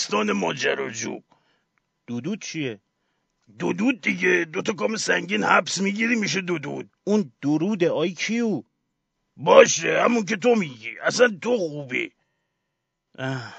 دوستان 0.00 0.32
ماجراجو 0.32 1.20
دودود 2.06 2.42
چیه؟ 2.42 2.80
دودود 3.58 4.00
دیگه. 4.00 4.44
دوتا 4.44 4.72
کام 4.72 4.96
سنگین 4.96 5.44
حبس 5.44 5.80
می‌گیری 5.80 6.16
میشه 6.16 6.40
دودود. 6.40 6.90
اون 7.04 7.32
درود 7.42 7.84
IQ؟ 7.84 8.62
باشه 9.36 10.02
همون 10.02 10.24
که 10.24 10.36
تو 10.36 10.54
میگی. 10.54 10.98
اصلا 11.02 11.38
تو 11.42 11.56
خوبی. 11.56 12.12
اه. 13.18 13.54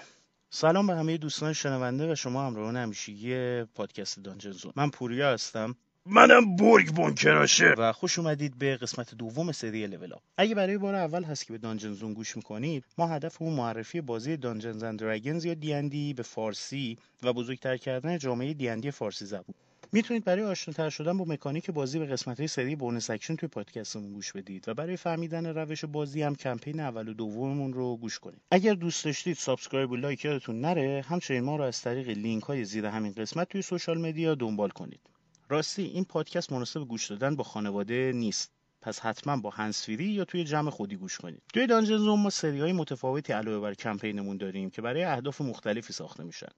سلام 0.50 0.88
به 0.88 0.94
همه 0.94 1.18
دوستان 1.18 1.54
شنونده 1.54 2.12
و 2.12 2.16
شما 2.16 2.48
همراهان 2.48 2.78
همیشگی 2.78 3.64
پادکست 3.64 4.20
Dungeon 4.20 4.52
Zone 4.52 4.74
من 4.76 4.90
پوریا 4.90 5.34
هستم. 5.34 5.76
منم 6.06 6.56
برگ 6.56 6.96
بنکراشه 6.96 7.74
و 7.78 7.92
خوش 7.94 8.20
اومدید 8.20 8.58
به 8.58 8.78
قسمت 8.78 9.16
دوم 9.16 9.52
سری 9.52 9.88
Level 9.88 10.14
Up 10.14 10.22
اگه 10.38 10.56
برای 10.56 10.78
بار 10.78 10.96
اول 10.96 11.24
هست 11.24 11.46
که 11.46 11.54
به 11.54 11.58
Dungeon 11.60 11.94
Zone 11.94 12.14
گوش 12.14 12.38
می‌کنید 12.38 12.86
ما 12.98 13.08
هدفمون 13.08 13.54
معرفی 13.54 14.02
بازی 14.02 14.38
Dungeons 14.38 14.84
and 14.84 15.00
Dragons 15.00 15.46
یا 15.46 15.54
D&D 15.54 16.14
به 16.14 16.24
فارسی 16.24 16.98
و 17.24 17.34
بزرگتر 17.34 17.78
کردن 17.78 18.18
جامعه 18.18 18.54
D&D 18.54 18.92
فارسی 18.92 19.26
زبون. 19.26 19.56
می‌تونید 19.92 20.24
برای 20.24 20.44
آشناتر 20.44 20.90
شدن 20.90 21.18
با 21.18 21.26
مکانیک 21.26 21.72
بازی 21.72 22.00
به 22.00 22.06
قسمت 22.06 22.40
های 22.40 22.48
سری 22.48 22.76
Bonus 22.76 23.10
Action 23.10 23.36
توی 23.36 23.50
پادکستمون 23.50 24.14
گوش 24.14 24.32
بدید 24.32 24.70
و 24.70 24.74
برای 24.74 24.98
فهمیدن 24.98 25.46
روش 25.46 25.86
بازی 25.86 26.22
هم 26.22 26.36
کمپین 26.36 26.80
اول 26.80 27.08
و 27.08 27.14
دوممون 27.14 27.74
رو 27.74 27.98
گوش 27.98 28.20
کنید. 28.20 28.42
اگر 28.52 28.74
دوست 28.74 29.06
داشتید 29.06 29.38
subscribe 29.38 29.92
و 29.92 29.96
like 29.96 30.26
یادتون 30.26 30.62
نره 30.62 31.06
همچنین 31.08 31.44
ما 31.44 31.56
رو 31.56 31.64
از 31.64 31.82
طریق 31.82 32.10
لینک 32.10 32.44
های 32.44 32.66
زیر 32.66 32.86
همین 32.86 33.14
قسمت 33.14 33.50
توی 33.50 33.62
social 33.62 34.02
media 34.02 34.36
دنبال 34.36 34.70
کنید. 34.70 35.11
راستی 35.52 35.84
این 35.84 36.06
پادکست 36.06 36.52
مناسب 36.52 36.80
گوش 36.80 37.08
دادن 37.08 37.36
با 37.36 37.44
خانواده 37.44 38.12
نیست. 38.16 38.52
پس 38.82 39.00
حتما 39.00 39.38
با 39.38 39.50
هندزفری 39.50 40.06
یا 40.06 40.26
توی 40.26 40.44
جمع 40.44 40.70
خودی 40.70 40.96
گوش 40.96 41.18
کنید. 41.18 41.42
توی 41.54 41.68
Dungeon 41.68 41.98
Zone 41.98 42.22
ما 42.22 42.30
سری 42.30 42.60
های 42.60 42.74
متفاوتی 42.74 43.34
علاوه 43.34 43.60
بر 43.60 43.74
کمپینمون 43.74 44.38
داریم 44.38 44.70
که 44.70 44.82
برای 44.82 45.04
اهداف 45.04 45.42
مختلفی 45.42 45.94
ساخته 45.94 46.24
میشن. 46.24 46.52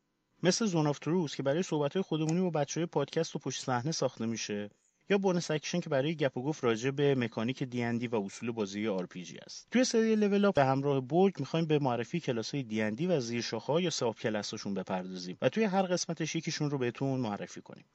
مثل 0.43 0.65
Zone 0.66 0.88
of 0.88 0.99
Truth 0.99 1.35
که 1.35 1.43
برای 1.43 1.63
صحبت 1.63 2.01
خودمونی 2.01 2.41
با 2.41 2.49
بچه 2.49 2.79
های 2.79 2.85
پادکست 2.85 3.35
و 3.35 3.39
پشت 3.39 3.63
صحنه 3.63 3.91
ساخته 3.91 4.25
میشه 4.25 4.69
یا 5.09 5.17
Bonus 5.17 5.51
Action 5.51 5.79
که 5.79 5.89
برای 5.89 6.15
گپ 6.15 6.37
و 6.37 6.43
گفت 6.43 6.63
راجع 6.63 6.91
به 6.91 7.15
مکانیک 7.15 7.63
D&D 7.63 8.07
و 8.07 8.15
اصول 8.15 8.51
بازی 8.51 8.87
RPG 8.88 9.38
است. 9.37 9.67
توی 9.71 9.83
سری 9.83 10.15
لول 10.15 10.51
به 10.51 10.65
همراه 10.65 11.01
برگ 11.01 11.33
می‌خوایم 11.39 11.65
به 11.65 11.79
معرفی 11.79 12.19
کلاس 12.19 12.55
های 12.55 12.63
D&D 12.63 13.07
و 13.07 13.19
زیر 13.19 13.45
یا 13.79 13.89
subclass 13.89 14.16
اشون 14.16 14.73
بپردازیم 14.73 15.37
و 15.41 15.49
توی 15.49 15.63
هر 15.63 15.83
قسمتش 15.83 16.35
یکیشون 16.35 16.69
رو 16.69 16.77
بهتون 16.77 17.19
معرفی 17.19 17.61
کنیم. 17.61 17.85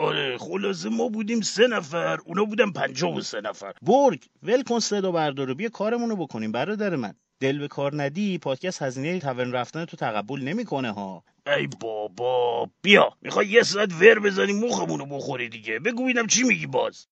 آره 0.00 0.38
خلاصه 0.38 0.88
ما 0.88 1.08
بودیم 1.08 1.40
سه 1.40 1.66
نفر 1.66 2.18
اونا 2.24 2.44
بودن 2.44 2.70
پنجاه 2.70 3.16
و 3.16 3.20
سه 3.20 3.40
نفر. 3.40 3.72
برگ 3.82 4.24
ول 4.42 4.62
کن 4.62 4.78
صدا 4.78 5.12
بردارو 5.12 5.54
بیا 5.54 5.68
کارمونو 5.68 6.16
بکنیم 6.16 6.52
برادر 6.52 6.96
من. 6.96 7.14
دل 7.40 7.58
به 7.58 7.68
کار 7.68 8.02
ندی 8.02 8.38
پادکست 8.38 8.82
هزینه 8.82 9.20
tavern 9.20 9.52
رفتن 9.52 9.84
تو 9.84 9.96
تقبل 9.96 10.40
نمی‌کنه 10.40 10.92
ها. 10.92 11.24
ای 11.46 11.66
بابا 11.80 12.68
بیا. 12.82 13.16
می‌خوای 13.22 13.46
یه 13.46 13.62
ساعت 13.62 13.92
ور 13.92 14.18
بزنی 14.18 14.52
مخمونو 14.52 15.06
بخوری 15.06 15.48
دیگه. 15.48 15.78
بگو 15.78 16.04
ببینم 16.04 16.26
چی 16.26 16.42
میگی 16.42 16.66
باز. 16.66 17.06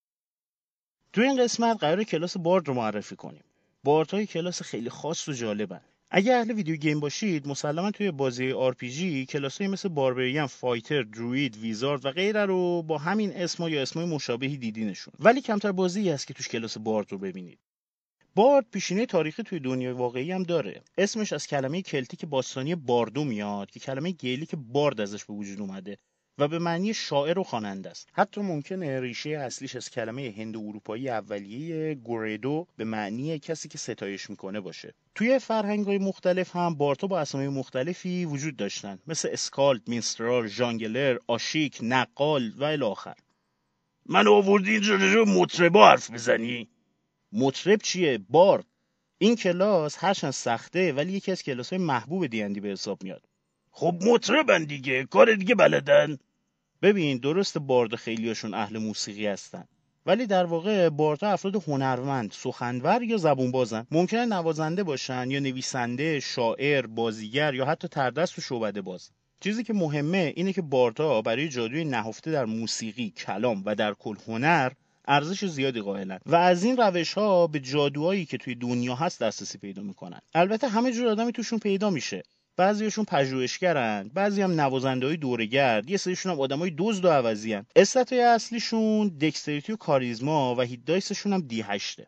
تو 1.13 1.21
این 1.21 1.43
قسمت 1.43 1.77
قراره 1.81 2.05
کلاس 2.05 2.37
bard 2.37 2.69
رو 2.69 2.75
معرفی 2.75 3.17
کنیم. 3.17 3.45
bard 3.85 4.11
های 4.11 4.27
کلاس 4.27 4.63
خیلی 4.63 4.91
خاص 4.91 5.29
و 5.29 5.33
جالبن. 5.33 5.81
اگه 6.11 6.35
اهل 6.35 6.51
video 6.51 6.77
game 6.77 7.01
باشید 7.01 7.49
مسلما 7.49 7.91
توی 7.91 8.11
بازی 8.11 8.53
RPG 8.53 9.27
کلاسایی 9.31 9.71
مثل 9.71 9.89
barbarian، 9.89 10.47
fighter، 10.47 11.03
druid، 11.03 11.57
wizard 11.57 12.05
و 12.05 12.11
غیره 12.11 12.47
رو 12.47 12.83
با 12.83 12.99
همین 12.99 13.33
اسما 13.37 13.69
یا 13.69 13.83
اسمای 13.83 14.07
مشابهی 14.07 14.57
دیدینشون. 14.57 15.15
ولی 15.21 15.41
کمتر 15.41 15.73
بازی 15.73 16.11
هست 16.11 16.27
که 16.27 16.35
توش 16.35 16.49
کلاس 16.49 16.79
bard 16.79 17.13
رو 17.13 17.19
ببینید. 17.19 17.59
bard 18.35 18.67
پیشینه 18.71 19.07
تاریخی 19.07 19.43
توی 19.43 19.61
دنیای 19.61 19.93
واقعی 19.93 20.33
هم 20.33 20.43
داره. 20.43 20.83
اسمش 20.99 21.33
از 21.33 21.47
کلمه 21.47 21.83
Celtic 21.83 22.25
باستانی 22.25 22.75
bardo 22.75 23.25
میاد 23.25 23.71
که 23.71 23.81
کلمه 23.81 24.11
Gaelic 24.11 24.55
bard 24.55 25.01
ازش 25.01 25.25
به 25.25 25.35
وجود 25.35 25.61
اومده. 25.61 25.99
و 26.39 26.49
به 26.49 26.59
معنی 26.59 26.95
شاعر 26.95 27.39
و 27.39 27.43
خواننده 27.43 27.91
است. 27.91 28.09
حتی 28.13 28.41
ممکنه 28.41 29.01
ریشه 29.01 29.31
اصلیش 29.31 29.77
از 29.77 29.91
کلمه 29.91 30.35
هند 30.37 30.57
اروپایی 30.57 31.09
اولیه 31.09 31.95
گوریدو 31.95 32.67
به 32.77 32.85
معنی 32.85 33.39
کسی 33.39 33.69
که 33.69 33.79
ستایش 33.79 34.31
می‌کنه 34.31 34.61
باشه. 34.61 34.95
توی 35.15 35.39
فرهنگ 35.39 35.87
های 35.87 35.99
مختلف 35.99 36.57
هم 36.57 36.75
bard 36.75 37.00
ها 37.00 37.07
با 37.07 37.21
اسامی 37.21 37.49
مختلفی 37.49 38.25
وجود 38.25 38.57
داشتن. 38.57 38.99
مثل 39.07 39.29
skald، 39.33 39.83
minstrel، 39.87 40.47
jongleur، 40.47 41.19
آشیک، 41.27 41.79
نقال 41.83 42.53
و 42.59 42.65
الی 42.65 42.81
آخر 42.81 43.15
من 44.07 44.29
آوردی 44.29 44.71
اینجا 44.71 44.95
رجوع 44.95 45.29
مطربا 45.29 45.89
حرف 45.89 46.11
بزنی؟ 46.11 46.69
مطرب 47.33 47.83
چیه؟ 47.83 48.19
بارد 48.29 48.65
این 49.19 49.37
کلاس 49.37 49.97
هرچند 49.99 50.31
سخته 50.31 50.93
ولی 50.93 51.13
یکی 51.13 51.33
از 51.33 51.43
کلاس 51.43 51.73
های 51.73 51.83
محبوب 51.83 52.27
دیندی 52.27 52.61
به 52.61 52.69
حساب 52.69 53.03
میاد. 53.03 53.23
خب 53.71 53.95
مطربن 54.07 54.65
دیگه 54.65 55.05
کار 55.05 55.35
دیگه 55.35 55.55
بلدن. 55.55 56.19
ببین 56.83 57.19
درست 57.19 57.59
بارد 57.59 57.95
خیلیاشون 57.95 58.55
اهل 58.55 58.79
موسیقی 58.79 59.27
هستن. 59.27 59.65
ولی 60.07 60.27
در 60.27 60.45
واقع 60.45 60.89
باردها 60.89 61.31
افراد 61.31 61.57
هنرمند 61.57 62.33
سخنور 62.33 63.03
یا 63.03 63.17
زبون 63.17 63.51
بازن 63.51 63.87
ممکنه 63.91 64.25
نوازنده 64.25 64.83
باشن 64.83 65.31
یا 65.31 65.41
نویسنده 65.41 66.21
شاعر 66.21 66.87
بازیگر 66.87 67.55
یا 67.55 67.65
حتی 67.65 67.89
تردست 67.89 68.39
و 68.39 68.43
شعبده 68.43 68.81
باز. 68.83 69.11
چیزی 69.41 69.65
که 69.65 69.73
مهمه 69.73 70.33
اینه 70.37 70.53
که 70.53 70.63
باردها 70.63 71.23
برای 71.23 71.49
جادوی 71.49 71.85
نهفته 71.85 72.31
در 72.31 72.45
موسیقی 72.45 73.11
کلام 73.11 73.63
و 73.67 73.75
در 73.75 73.95
کل 73.95 74.17
هنر 74.27 74.73
ارزش 75.09 75.45
زیادی 75.45 75.81
قائلن. 75.81 76.19
و 76.27 76.35
از 76.35 76.65
این 76.65 76.77
روش 76.77 77.13
ها 77.13 77.47
به 77.47 77.61
جادوهایی 77.61 78.25
که 78.25 78.39
توی 78.39 78.55
دنیا 78.55 78.95
هست 78.95 79.23
دسترسی 79.23 79.59
پیدا 79.59 79.83
می‌کنن. 79.83 80.21
البته 80.35 80.69
همه 80.69 80.93
جور 80.93 81.09
آدمی 81.09 81.33
توشون 81.33 81.59
پیدا 81.59 81.91
میشه. 81.91 82.23
بعضیشون 82.59 83.05
پژوهشگرن 83.05 84.11
بعضی 84.15 84.43
هم 84.43 84.61
نوازنده 84.61 85.07
های 85.07 85.17
دورگرد. 85.17 85.91
یه 85.91 85.97
سریشون 85.97 86.33
هم 86.33 86.41
آدمای 86.41 86.75
دزد 86.79 87.05
و 87.05 87.09
عوضی 87.09 87.53
هن. 87.53 87.67
استاتای 87.77 88.21
اصلیشون 88.21 89.09
دکستریتی 89.09 89.73
و 89.73 89.77
کاریزما 89.77 90.55
و 90.55 90.61
هیت 90.61 90.85
دایسشون 90.85 91.33
هم 91.33 91.41
دی 91.41 91.63
هشته 91.63 92.07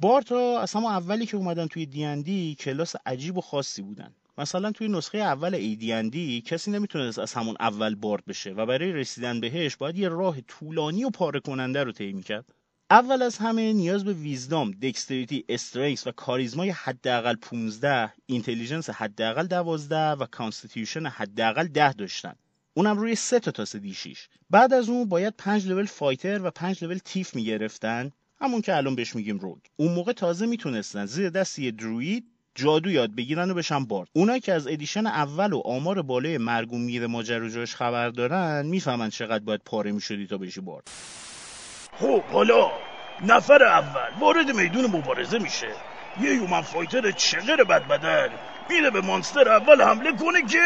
بارتا 0.00 0.60
از 0.60 0.72
همون 0.72 0.92
اولی 0.92 1.26
که 1.26 1.36
اومدن 1.36 1.66
توی 1.66 1.86
دیندی 1.86 2.56
کلاس 2.60 2.94
عجیب 3.06 3.36
و 3.36 3.40
خاصی 3.40 3.82
بودن. 3.82 4.14
مثلا 4.38 4.72
توی 4.72 4.88
نسخه 4.88 5.18
اول 5.18 5.54
ایدیندی 5.54 6.40
کسی 6.40 6.70
نمی‌تونست 6.70 7.18
از 7.18 7.32
همون 7.32 7.56
اول 7.60 7.94
بارد 7.94 8.24
بشه 8.24 8.50
و 8.50 8.66
برای 8.66 8.92
رسیدن 8.92 9.40
بهش 9.40 9.76
باید 9.76 9.98
یه 9.98 10.08
راه 10.08 10.40
طولانی 10.40 11.04
و 11.04 11.10
پاره 11.10 11.40
کننده 11.40 11.84
رو 11.84 11.92
طی 11.92 12.12
می‌کرد. 12.12 12.59
اول 12.92 13.22
از 13.22 13.38
همه 13.38 13.72
نیاز 13.72 14.04
به 14.04 14.12
wisdom، 14.12 14.70
dexterity، 14.70 15.44
strength 15.48 16.06
و 16.06 16.12
کاریزمای 16.12 16.70
حداقل 16.70 17.34
15, 17.34 18.12
intelligence 18.26 18.90
حداقل 18.90 19.46
12 19.46 19.96
و 19.96 20.26
constitution 20.26 21.06
حداقل 21.06 21.66
10 21.66 21.92
داشتن. 21.92 22.34
اونم 22.74 22.98
روی 22.98 23.14
سه 23.14 23.40
تا 23.40 23.50
تاس 23.50 23.76
D 23.76 23.94
6. 23.94 24.28
بعد 24.50 24.72
از 24.72 24.88
اون 24.88 25.08
باید 25.08 25.34
5 25.38 25.66
level 25.66 25.84
fighter 25.86 26.42
و 26.42 26.50
5 26.50 26.84
level 26.84 26.98
thief 27.04 27.34
می‌گرفتن 27.34 28.10
همون 28.40 28.60
که 28.60 28.76
الان 28.76 28.94
بهش 28.94 29.16
میگیم 29.16 29.38
rogue. 29.38 29.58
اون 29.76 29.92
موقع 29.92 30.12
تازه 30.12 30.46
می‌تونستن 30.46 31.06
زیر 31.06 31.30
دست 31.30 31.58
یه 31.58 31.70
druid 31.70 32.24
جادو 32.54 32.90
یاد 32.90 33.14
بگیرن 33.14 33.50
و 33.50 33.54
بشن 33.54 33.84
bard 33.84 34.08
اونا 34.12 34.38
که 34.38 34.52
از 34.52 34.66
edition 34.66 35.06
اول 35.06 35.52
و 35.52 35.62
آمار 35.64 36.02
بالای 36.02 36.38
مرگ 36.38 36.72
و 36.72 36.78
میر 36.78 37.06
ماجراجوش 37.06 37.74
خبر 37.74 38.08
دارن 38.08 38.66
می‌فهمن 38.66 39.10
چقدر 39.10 39.44
باید 39.44 39.60
پاره 39.64 39.92
می‌شدی 39.92 40.26
تا 40.26 40.38
بشی 40.38 40.60
bard 40.60 40.90
خب 42.00 42.22
حالا 42.24 42.70
نفر 43.20 43.64
اول 43.64 44.10
وارد 44.20 44.50
میدون 44.50 44.86
مبارزه 44.86 45.38
میشه. 45.38 45.68
یه 46.20 46.34
یومن 46.34 46.62
فایتر 46.62 47.10
چغر 47.10 47.64
بد 47.64 47.88
بدن 47.88 48.28
میره 48.70 48.90
به 48.90 49.00
مانستر 49.00 49.48
اول 49.48 49.82
حمله 49.82 50.12
کنه 50.12 50.42
که 50.42 50.62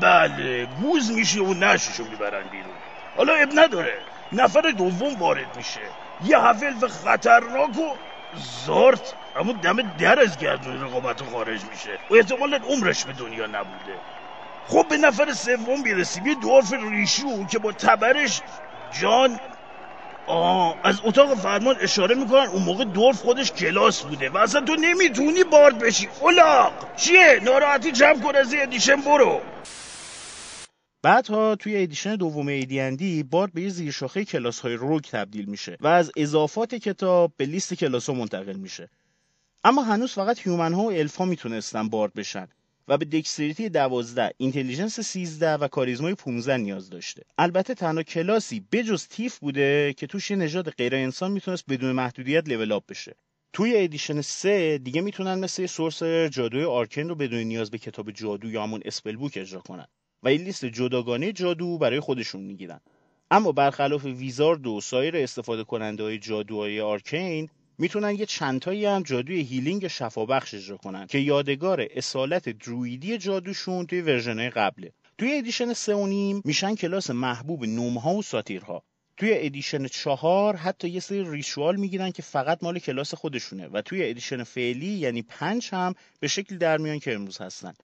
بله 0.00 0.66
گوز 0.66 1.12
میشه 1.12 1.40
و 1.40 1.54
نششو 1.54 2.04
می‌برن 2.04 2.48
بیرون. 2.50 2.74
حالا 3.16 3.34
اب 3.34 3.48
نداره 3.54 3.98
نفر 4.32 4.60
دوم 4.60 5.14
وارد 5.14 5.56
میشه. 5.56 5.80
یه 6.24 6.38
حفلف 6.38 6.84
خطرناک 6.84 7.78
و 7.78 7.94
زارت 8.66 9.14
اما 9.36 9.52
دم 9.52 9.76
در 9.82 10.20
از 10.20 10.38
گردون 10.38 10.82
رقابت 10.82 11.22
خارج 11.22 11.60
میشه. 11.64 11.98
و 12.10 12.14
احتمالا 12.14 12.56
عمرش 12.56 13.04
به 13.04 13.12
دنیا 13.12 13.46
نبوده. 13.46 13.94
خب 14.68 14.86
به 14.88 14.96
نفر 14.96 15.32
سوم 15.32 15.82
بیرسیم 15.82 16.26
یه 16.26 16.34
دورف 16.34 16.72
ریشو 16.72 17.46
که 17.46 17.58
با 17.58 17.72
تبرش 17.72 18.40
جان 19.00 19.40
آه 20.26 20.76
از 20.82 21.00
اتاق 21.04 21.34
فرمان 21.34 21.76
اشاره 21.80 22.14
می‌کنن 22.14 22.46
اون 22.46 22.62
موقع 22.62 22.84
dwarf 22.84 23.16
خودش 23.16 23.52
کلاس 23.52 24.02
بوده 24.02 24.30
و 24.30 24.36
اصلا 24.36 24.60
تو 24.60 24.74
نمی‌تونی 24.74 25.44
bard 25.44 25.78
بشی. 25.78 26.08
اولاق 26.20 26.96
چیه؟ 26.96 27.40
ناراحتی 27.42 27.92
جمع 27.92 28.20
کن 28.20 28.36
از 28.36 28.54
edition 28.58 28.96
برو. 28.96 29.40
بعدها 31.02 31.56
توی 31.56 31.82
edition 31.82 32.16
دوم 32.16 32.48
AD&D 32.48 33.22
bard 33.22 33.52
به 33.52 33.62
یه 33.62 33.68
زیرشاخه 33.68 34.24
کلاس 34.24 34.60
های 34.60 34.74
rogue 34.74 35.02
تبدیل 35.02 35.44
میشه 35.44 35.76
و 35.80 35.86
از 35.86 36.12
اضافات 36.16 36.74
کتاب 36.74 37.32
به 37.36 37.46
لیست 37.46 37.74
کلاس 37.74 38.08
ها 38.08 38.14
منتقل 38.14 38.56
میشه. 38.56 38.88
اما 39.64 39.82
هنوز 39.82 40.12
فقط 40.12 40.38
human 40.38 40.72
ها 40.72 40.82
و 40.82 40.92
الف 40.92 41.16
ها 41.16 41.24
می‌تونستن 41.24 41.88
bard 41.88 42.14
بشن. 42.14 42.48
و 42.88 42.98
به 42.98 43.04
dexterity 43.04 43.68
12 43.68 44.30
intelligence 44.36 45.00
13 45.00 45.54
و 45.54 45.68
کاریزمای 45.68 46.14
15 46.14 46.56
نیاز 46.56 46.90
داشته. 46.90 47.22
البته 47.38 47.74
تنها 47.74 48.02
کلاسی 48.02 48.66
بجز 48.72 49.06
thief 49.08 49.38
بوده 49.38 49.94
که 49.96 50.06
توش 50.06 50.30
یه 50.30 50.36
نژاد 50.36 50.70
غیر 50.70 50.94
انسان 50.94 51.32
می‌تونست 51.32 51.64
بدون 51.68 51.92
محدودیت 51.92 52.48
level 52.48 52.72
up 52.72 52.86
بشه. 52.88 53.16
توی 53.52 53.76
edition 53.76 54.20
3 54.20 54.78
دیگه 54.78 55.00
می‌تونن 55.00 55.34
مثل 55.38 55.62
یه 55.62 56.28
جادوی 56.28 56.64
arcane 56.64 57.08
رو 57.08 57.14
بدون 57.14 57.38
نیاز 57.38 57.70
به 57.70 57.78
کتاب 57.78 58.10
جادو 58.10 58.50
یا 58.50 58.62
همون 58.62 58.80
spell 58.84 59.16
book 59.16 59.32
اجرا 59.36 59.60
کنن 59.60 59.86
و 60.22 60.28
این 60.28 60.42
لیست 60.42 60.64
جداگانه 60.64 61.32
جادو 61.32 61.78
برای 61.78 62.00
خودشون 62.00 62.40
می‌گیرن. 62.40 62.80
اما 63.30 63.52
برخلاف 63.52 64.04
wizard 64.04 64.66
و 64.66 64.80
سایر 64.80 65.16
استفاده 65.16 65.64
کننده 65.64 66.02
های 66.02 66.18
جادوهای 66.18 66.80
arcane 66.80 67.48
می‌تونن 67.78 68.14
یه 68.14 68.26
چندتایی 68.26 68.86
هم 68.86 69.02
جادوی 69.02 69.40
healing 69.40 69.88
شفابخش 69.88 70.54
اجرا 70.54 70.76
کنن 70.76 71.06
که 71.06 71.18
یادگار 71.18 71.86
اصالت 71.90 72.48
druid 72.48 73.06
ی 73.06 73.18
جادوشون 73.18 73.86
توی 73.86 74.00
version 74.00 74.39
های 74.39 74.50
قبله. 74.50 74.92
توی 75.18 75.34
edition 75.38 75.72
سه 75.72 75.94
و 75.94 76.06
نیم 76.06 76.42
میشن 76.44 76.74
کلاس 76.74 77.10
محبوب 77.10 77.64
gnome 77.64 78.06
ها 78.06 78.14
و 78.14 78.22
satyr 78.22 78.66
ها. 78.66 78.84
توی 79.16 79.30
edition 79.34 79.86
چهار 79.86 80.56
حتی 80.56 80.88
یه 80.88 81.00
سری 81.00 81.30
ritual 81.30 81.76
می‌گیرن 81.76 82.10
که 82.10 82.22
فقط 82.22 82.58
مال 82.62 82.78
کلاس 82.78 83.14
خودشونه 83.14 83.68
و 83.68 83.82
توی 83.82 84.10
edition 84.10 84.42
فعلی 84.42 84.86
یعنی 84.86 85.22
پنج 85.22 85.68
هم 85.72 85.94
به 86.20 86.28
شکل 86.28 86.58
در 86.58 86.78
میان 86.78 86.98
که 86.98 87.14
امروز 87.14 87.40
هستن. 87.40 87.74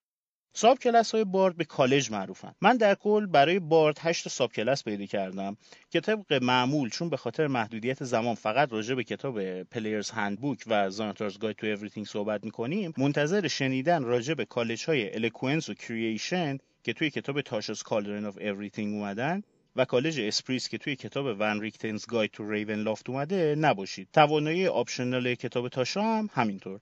subclass 0.53 1.15
های 1.15 1.25
bard 1.25 1.57
به 1.57 1.65
کالج 1.65 2.11
معروفن. 2.11 2.55
من 2.61 2.77
در 2.77 2.95
کل 2.95 3.27
برای 3.27 3.59
bard 3.59 3.99
8 4.01 4.29
subclass 4.29 4.85
پیدا 4.85 5.07
کردم 5.07 5.57
که 5.91 6.01
طبق 6.01 6.33
معمول 6.43 6.91
چون 6.91 7.11
به 7.11 7.17
خاطر 7.17 7.47
محدودیت 7.47 8.05
زمان 8.05 8.35
فقط 8.35 8.73
راجع 8.73 8.95
به 8.95 9.05
کتاب 9.05 9.63
Player's 9.63 10.11
Handbook 10.11 10.65
و 10.67 10.91
Xanathar's 10.91 11.39
Guide 11.39 11.57
to 11.57 11.67
Everything 11.67 12.07
صحبت 12.07 12.45
می‌کنیم 12.45 12.93
منتظر 12.99 13.49
شنیدن 13.49 14.05
راجع 14.05 14.35
به 14.35 14.45
کالج 14.45 14.85
های 14.85 15.15
Eloquence 15.15 15.69
و 15.69 15.75
Creation 15.75 16.59
که 16.85 16.93
توی 16.93 17.11
کتاب 17.11 17.41
Tasha's 17.41 17.83
Cauldron 17.83 18.25
of 18.25 18.39
Everything 18.41 18.95
اومدن 18.95 19.43
و 19.77 19.85
کالج 19.85 20.21
Spirits 20.21 20.69
که 20.69 20.79
توی 20.79 20.97
کتاب 20.97 21.27
Van 21.39 21.61
Richten's 21.61 22.07
Guide 22.07 22.31
to 22.31 22.51
Ravenloft 22.51 23.11
اومده 23.11 23.55
نباشید. 23.59 24.09
توانایی 24.13 24.67
optional 24.67 25.35
کتاب 25.35 25.69
تاشا 25.69 26.03
هم 26.03 26.31
همینطور. 26.33 26.81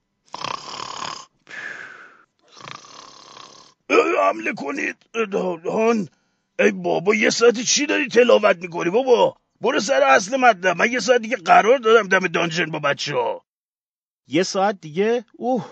حمله 3.89 4.53
کنید. 4.53 4.95
هان. 5.65 6.07
ای 6.59 6.71
بابا 6.71 7.15
یه 7.15 7.29
ساعتی 7.29 7.63
چی 7.63 7.85
داری 7.85 8.07
تلاوت 8.07 8.57
می‌کنی 8.57 8.89
بابا؟ 8.89 9.35
برو 9.61 9.79
سر 9.79 10.03
اصل 10.03 10.37
مطلب. 10.37 10.77
من 10.77 10.91
یه 10.91 10.99
ساعت 10.99 11.21
دیگه 11.21 11.35
قرار 11.35 11.77
دادم 11.77 12.07
دم 12.07 12.27
dungeon 12.27 12.65
با 12.65 12.79
بچه 12.79 13.15
ها 13.15 13.45
یه 14.27 14.43
ساعت 14.43 14.81
دیگه؟ 14.81 15.25
اوه 15.37 15.65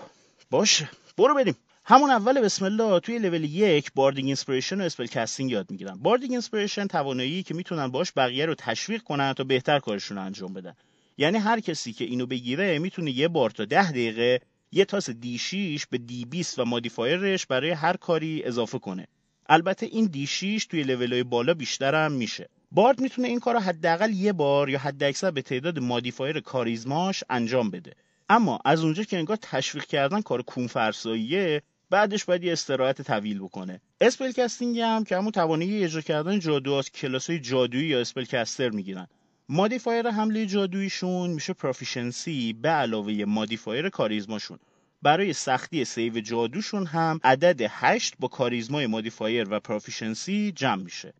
باشه. 0.50 0.90
برو 1.18 1.34
بریم. 1.34 1.56
همون 1.84 2.10
اول 2.10 2.40
بسم 2.40 2.64
الله 2.64 3.00
توی 3.00 3.18
level 3.18 3.44
یک 3.44 3.92
bardic 3.94 4.26
inspiration 4.26 4.80
و 4.80 4.84
spellcasting 4.84 5.50
یاد 5.50 5.70
می‌گیرن 5.70 5.98
bardic 5.98 6.32
inspiration 6.32 6.86
توانایی 6.86 7.42
که 7.42 7.54
می‌تونن 7.54 7.88
باش 7.88 8.12
بقیه 8.16 8.46
رو 8.46 8.54
تشویق 8.54 9.02
کنن 9.02 9.32
تا 9.32 9.44
بهتر 9.44 9.78
کارشون 9.78 10.16
رو 10.16 10.22
انجام 10.24 10.52
بدن. 10.52 10.74
یعنی 11.16 11.38
هر 11.38 11.60
کسی 11.60 11.92
که 11.92 12.04
اینو 12.04 12.26
بگیره 12.26 12.78
می‌تونه 12.78 13.10
یه 13.10 13.28
بار 13.28 13.50
تا 13.50 13.64
ده 13.64 13.90
دقیقه 13.90 14.40
یه 14.72 14.84
تاس 14.84 15.10
D 15.10 15.38
6 15.38 15.86
به 15.90 15.98
D 15.98 16.24
20 16.24 16.58
و 16.58 16.64
modifier 16.64 17.30
ش 17.30 17.46
برای 17.46 17.70
هر 17.70 17.96
کاری 17.96 18.44
اضافه 18.44 18.78
کنه. 18.78 19.06
البته 19.48 19.86
این 19.86 20.04
D 20.04 20.26
6 20.26 20.66
توی 20.70 20.82
level 20.82 21.11
های 21.11 21.22
بالا 21.22 21.54
بیشتر 21.54 22.04
هم 22.04 22.12
میشه. 22.12 22.48
bard 22.70 23.00
می‌تونه 23.00 23.28
این 23.28 23.40
کار 23.40 23.54
رو 23.54 23.60
حداقل 23.60 24.12
یه 24.12 24.32
بار 24.32 24.68
یا 24.68 24.78
حداکثر 24.78 25.30
به 25.30 25.42
تعداد 25.42 25.78
modifier 25.78 26.40
کاریزماش 26.40 27.24
انجام 27.30 27.70
بده. 27.70 27.94
اما 28.28 28.58
از 28.64 28.84
اونجا 28.84 29.02
که 29.02 29.18
انگار 29.18 29.36
تشویق 29.36 29.84
کردن 29.84 30.20
کار 30.20 30.42
کونفرساییه 30.42 31.62
بعدش 31.90 32.24
باید 32.24 32.44
یه 32.44 32.52
استراحت 32.52 33.02
طویل 33.02 33.38
بکنه. 33.38 33.80
spellcasting 34.00 34.80
هم 34.80 35.04
که 35.04 35.16
همون 35.16 35.32
توانایی 35.32 35.84
اجرا 35.84 36.00
کردن 36.00 36.38
جادو 36.38 36.82
کلاس 36.82 37.30
های 37.30 37.38
جادویی 37.38 37.88
یا 37.88 38.00
spellcaster 38.00 38.70
می‌گیرن. 38.70 39.06
modifier 39.50 40.10
حمله 40.10 40.46
جادوییشون 40.46 41.30
میشه 41.30 41.52
proficiency 41.52 42.52
به 42.52 42.68
علاوه 42.68 43.24
modifier 43.24 43.88
کاریزماشون 43.88 44.58
برای 45.02 45.32
سختی 45.32 45.84
save 45.84 46.20
جادوشون 46.20 46.86
هم 46.86 47.20
عدد 47.24 47.66
8 47.70 48.14
با 48.18 48.28
کاریزمای 48.28 48.86
modifier 48.86 49.48
و 49.50 49.60
proficiency 49.60 50.52
جمع 50.52 50.82
میشه 50.82 51.14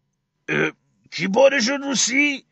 کی 1.10 1.26
بارش 1.26 1.68
روسی؟ 1.68 2.44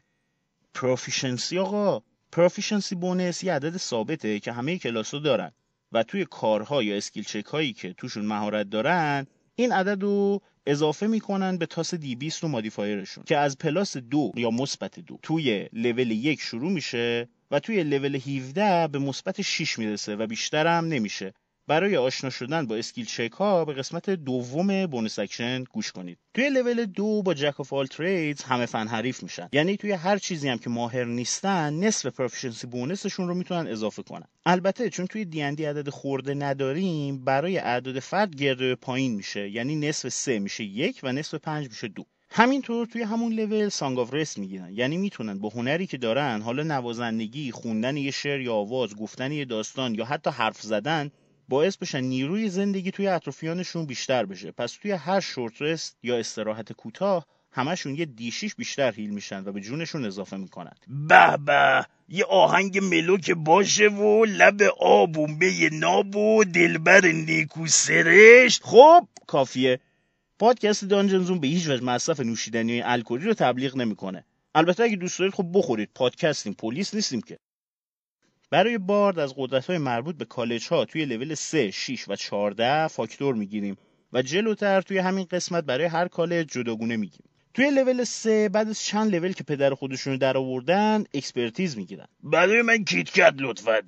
proficiency 0.75 1.59
آقا 1.59 2.03
proficiency 2.33 2.95
bonus 2.95 3.45
یه 3.45 3.53
عدد 3.53 3.77
ثابته 3.77 4.41
که 4.41 4.53
همه 4.53 4.79
کلاس 4.79 5.15
رو 5.15 5.21
دارن 5.21 5.53
و 5.93 6.03
توی 6.03 6.25
کارها 6.25 6.83
یا 6.83 6.97
skill 6.97 7.25
check 7.25 7.45
هایی 7.45 7.73
که 7.73 7.93
توشون 7.93 8.25
مهارت 8.27 8.71
دارن 8.71 9.27
این 9.55 9.73
عدد 9.73 10.03
رو 10.03 10.41
اضافه 10.67 11.07
می‌کنن 11.07 11.57
به 11.57 11.67
تاس 11.67 11.95
D 11.95 12.17
20 12.17 12.43
رو 12.43 12.49
modifier 12.49 12.99
شون 12.99 13.25
که 13.25 13.37
از 13.37 13.59
plus 13.59 13.97
دو 13.97 14.33
یا 14.37 14.51
مثبت 14.51 15.01
دو 15.01 15.19
توی 15.23 15.69
لول 15.73 16.11
یک 16.11 16.41
شروع 16.41 16.73
میشه 16.73 17.29
و 17.51 17.61
توی 17.61 17.83
لول 17.85 18.17
17 18.17 18.89
به 18.89 18.99
مثبت 18.99 19.43
6 19.43 19.79
می‌رسه 19.79 20.17
و 20.17 20.27
بیشتر 20.27 20.67
هم 20.67 20.85
نمیشه. 20.85 21.35
برای 21.69 21.97
آشنا 21.97 22.31
شدن 22.31 22.67
با 22.67 22.77
skill 22.77 23.05
check 23.05 23.33
ها 23.33 23.65
به 23.65 23.73
قسمت 23.73 24.11
دوم 24.11 24.87
Bonus 24.87 25.19
Action 25.19 25.65
گوش 25.65 25.93
کنید. 25.93 26.19
توی 26.35 26.51
level 26.51 26.85
دو 26.85 27.23
با 27.23 27.35
jack 27.35 27.61
of 27.61 27.73
all 27.73 27.87
trades 27.87 28.43
همه 28.43 28.67
فن 28.67 28.89
حریف 28.89 29.23
میشن. 29.23 29.49
یعنی 29.53 29.77
توی 29.77 29.93
هر 29.93 30.19
چیزی 30.19 30.49
هم 30.49 30.59
که 30.59 30.71
ماهر 30.71 31.05
نیستن 31.05 31.75
نصف 31.75 32.07
proficiency 32.07 32.67
bonus 32.67 33.01
شون 33.01 33.29
رو 33.29 33.35
می‌تونن 33.35 33.67
اضافه 33.67 34.03
کنن. 34.03 34.27
البته 34.47 34.91
چون 34.91 35.07
توی 35.07 35.25
D 35.25 35.43
عدد 35.43 35.89
خرده 35.89 36.35
نداریم 36.35 37.25
برای 37.25 37.59
اعداد 37.59 37.99
فرد 37.99 38.37
گرد 38.37 38.60
به 38.60 38.75
پایین 38.75 39.15
میشه. 39.15 39.49
یعنی 39.49 39.77
نصف 39.77 40.09
سه 40.09 40.39
میشه 40.39 40.65
یک 40.65 41.01
و 41.03 41.13
نصف 41.13 41.35
پنج 41.35 41.69
میشه 41.69 41.89
دو. 41.89 42.05
همینطور 42.31 42.87
توی 42.87 43.03
همون 43.03 43.33
لول 43.33 43.69
سانگ 43.69 43.99
آف 43.99 44.15
رست 44.15 44.39
می‌گیرن. 44.39 44.73
یعنی 44.73 44.97
می‌تونن 44.97 45.39
با 45.39 45.49
هنری 45.49 45.87
که 45.87 45.97
دارن 45.97 46.43
حالا 46.43 46.63
نوازندگی 46.63 47.51
خوندن 47.51 47.97
یه 47.97 48.11
شعر 48.11 48.41
یا 48.41 48.55
آواز 48.55 48.97
گفتن 48.97 49.33
یه 49.33 49.45
داستان 49.45 49.95
یا 49.95 50.05
حتی 50.05 50.31
حرف 50.31 50.61
زدن 50.63 51.11
باعث 51.49 51.77
بشن 51.77 52.01
نیروی 52.01 52.49
زندگی 52.49 52.91
توی 52.91 53.09
اطرافیانشون 53.09 53.87
بیشتر 53.87 54.27
بشه. 54.27 54.51
پس 54.51 54.73
توی 54.73 54.91
هر 54.91 55.21
شورت 55.21 55.63
رست 55.63 55.97
یا 56.03 56.19
استراحت 56.19 56.73
کوتاه 56.73 57.27
همشون 57.53 57.95
یه 57.95 58.05
دیشیش 58.05 58.55
بیشتر 58.55 58.93
هیل 58.93 59.11
میشن 59.11 59.45
و 59.45 59.53
به 59.53 59.61
جونشون 59.61 60.05
اضافه 60.05 60.37
می‌کنن. 60.37 60.73
به 61.09 61.37
به. 61.37 61.87
یه 62.09 62.25
آهنگ 62.25 62.79
ملو 62.79 63.19
که 63.19 63.35
باشه 63.35 63.89
و 63.89 64.25
لب 64.25 64.63
آبومبه 64.81 65.71
ناب 65.73 66.17
و 66.17 66.45
دلبر 66.45 67.07
نیکو 67.07 67.67
سرشت. 67.67 68.63
خب 68.65 69.09
کافیه. 69.27 69.81
پادکست 70.39 70.85
دانجنزون 70.85 71.41
به 71.41 71.47
هیچ 71.47 71.69
وجه 71.69 71.85
مصرف 71.85 72.21
نوشیدنی 72.21 72.83
الکلی 72.83 73.25
رو 73.25 73.35
تبلیغ 73.35 73.77
نمی‌کنه. 73.77 74.25
البته 74.55 74.83
اگه 74.83 74.97
دوست 74.97 75.19
دارید 75.19 75.35
خب 75.35 75.47
بخورید. 75.55 75.89
پادکستیم 75.95 76.53
پلیس 76.53 76.95
نیستیم 76.95 77.21
که. 77.21 77.39
برای 78.51 78.79
bard 78.79 79.19
از 79.19 79.35
قدرت 79.37 79.67
های 79.67 79.79
مربوط 79.79 80.17
به 80.17 80.25
کالج 80.25 80.69
ها 80.69 80.85
توی 80.85 81.05
لول 81.05 81.35
3, 81.35 81.71
6 81.71 82.09
و 82.09 82.17
14 82.17 82.89
فاکتور 82.89 83.35
می‌گیریم 83.35 83.77
و 84.13 84.23
جلوتر 84.23 84.81
توی 84.81 84.99
همین 84.99 85.27
قسمت 85.31 85.65
برای 85.65 85.85
هر 85.87 86.09
کالج 86.09 86.47
جداگونه 86.47 86.97
میگیم 86.97 87.25
توی 87.55 87.71
لول 87.71 88.05
3 88.05 88.49
بعد 88.49 88.69
از 88.69 88.83
چند 88.83 89.15
لول 89.15 89.33
که 89.33 89.45
پدر 89.45 89.75
خودشون 89.75 90.13
رو 90.13 90.19
در 90.19 90.37
آوردن 90.37 91.05
expertise 91.15 91.77
می‌گیرن. 91.77 92.07
برای 92.23 92.63
من 92.63 92.85
KitKat 92.85 93.35
لطفا. 93.39 93.83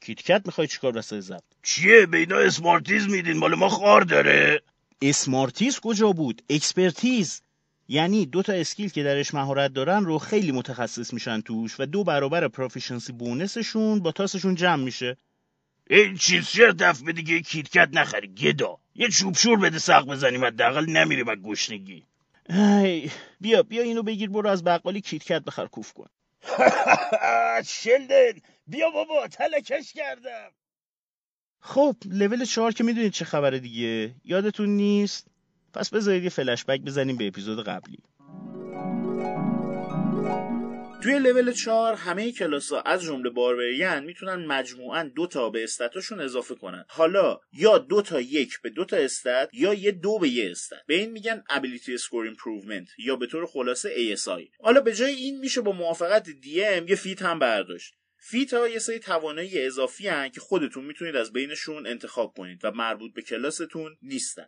KitKat؟ 0.00 0.42
می‌خوای 0.46 0.66
چیکار 0.66 0.94
واسه 0.94 1.20
ضبط 1.20 1.42
چیه؟ 1.62 2.06
به 2.06 2.18
اینا 2.18 2.38
اسمارتیز 2.38 3.08
میدین؟ 3.08 3.36
مال 3.36 3.54
ما 3.54 3.68
خار 3.68 4.00
داره. 4.00 4.62
اسمارتیز 5.02 5.80
کجا 5.80 6.12
بود؟ 6.12 6.42
expertise. 6.50 7.42
یعنی 7.92 8.26
دو 8.26 8.42
تا 8.42 8.52
skill 8.52 8.88
که 8.88 9.02
درش 9.02 9.34
مهارت 9.34 9.72
دارن 9.72 10.04
رو 10.04 10.18
خیلی 10.18 10.52
متخصص 10.52 11.12
میشن 11.12 11.40
توش 11.40 11.80
و 11.80 11.86
دو 11.86 12.04
برابر 12.04 12.48
proficiency 12.48 13.12
bonus 13.12 13.61
شون 13.61 14.00
با 14.00 14.12
تاسشون 14.12 14.54
جمع 14.54 14.84
میشه. 14.84 15.16
این 15.90 16.16
چیز 16.16 16.60
دفعه 16.60 17.12
دیگه 17.12 17.40
KitKat 17.40 17.88
نخری 17.92 18.28
گدا. 18.28 18.78
یه 18.94 19.08
چوبشور 19.08 19.58
بده 19.58 19.78
سق 19.78 20.06
بزنیم 20.06 20.44
حداقل 20.44 20.90
نمیریم 20.90 21.28
از 21.28 21.36
گشنگی. 21.36 22.06
ای 22.48 23.10
بیا 23.40 23.62
بیا 23.62 23.82
اینو 23.82 24.02
بگیر 24.02 24.30
برو 24.30 24.48
از 24.48 24.64
بقالی 24.64 25.00
KitKat 25.00 25.44
بخر 25.44 25.66
کوف 25.66 25.92
کن. 25.92 26.08
شلدن 27.66 28.40
بیا 28.66 28.90
بابا 28.90 29.28
تلکش 29.28 29.92
کردم. 29.92 30.50
خب 31.60 31.96
لول 32.04 32.44
چهار 32.44 32.72
که 32.72 32.84
می‌دونید 32.84 33.12
چه 33.12 33.24
خبره 33.24 33.58
دیگه؟ 33.58 34.14
یادتون 34.24 34.68
نیست؟ 34.68 35.31
پس 35.74 35.90
بذارید 35.90 36.24
یه 36.24 36.30
فلشبک 36.30 36.80
بزنیم 36.80 37.16
به 37.16 37.26
اپیزود 37.26 37.64
قبلی. 37.64 37.98
توی 41.02 41.18
لول 41.18 41.52
4 41.52 41.94
همه 41.94 42.32
کلاس 42.32 42.72
ها 42.72 42.80
از 42.80 43.02
جمله 43.02 43.30
barbarian 43.30 44.04
می‌تونن 44.04 44.46
مجموعا 44.46 45.10
دو 45.16 45.26
تا 45.26 45.50
به 45.50 45.64
stat 45.64 45.92
اشون 45.92 46.20
اضافه 46.20 46.54
کنن. 46.54 46.84
حالا 46.88 47.38
یا 47.52 47.78
دو 47.78 48.02
تا 48.02 48.20
یک 48.20 48.60
به 48.62 48.70
دو 48.70 48.84
تا 48.84 48.96
stat 48.96 49.48
یا 49.52 49.74
یه 49.74 49.90
دو 49.90 50.18
به 50.18 50.28
یه 50.28 50.50
stat 50.50 50.78
به 50.86 50.94
این 50.94 51.10
میگن 51.10 51.44
ability 51.50 51.94
score 51.94 52.24
improvement 52.24 52.88
یا 52.98 53.16
به 53.16 53.26
طور 53.26 53.46
خلاصه 53.46 54.16
ASI 54.16 54.50
حالا 54.60 54.80
به 54.80 54.94
جای 54.94 55.14
این 55.14 55.38
میشه 55.38 55.60
با 55.60 55.72
موافقت 55.72 56.28
DM 56.30 56.90
یه 56.90 56.96
feat 56.96 57.22
هم 57.22 57.38
برداشت. 57.38 57.94
feat 58.18 58.54
ها 58.54 58.68
یه 58.68 58.78
سری 58.78 58.98
توانایی 58.98 59.66
اضافی 59.66 60.08
هن 60.08 60.28
که 60.28 60.40
خودتون 60.40 60.84
می‌تونید 60.84 61.16
از 61.16 61.32
بینشون 61.32 61.86
انتخاب 61.86 62.34
کنید 62.36 62.64
و 62.64 62.70
مربوط 62.70 63.12
به 63.14 63.22
کلاستون 63.22 63.96
نیستن. 64.02 64.46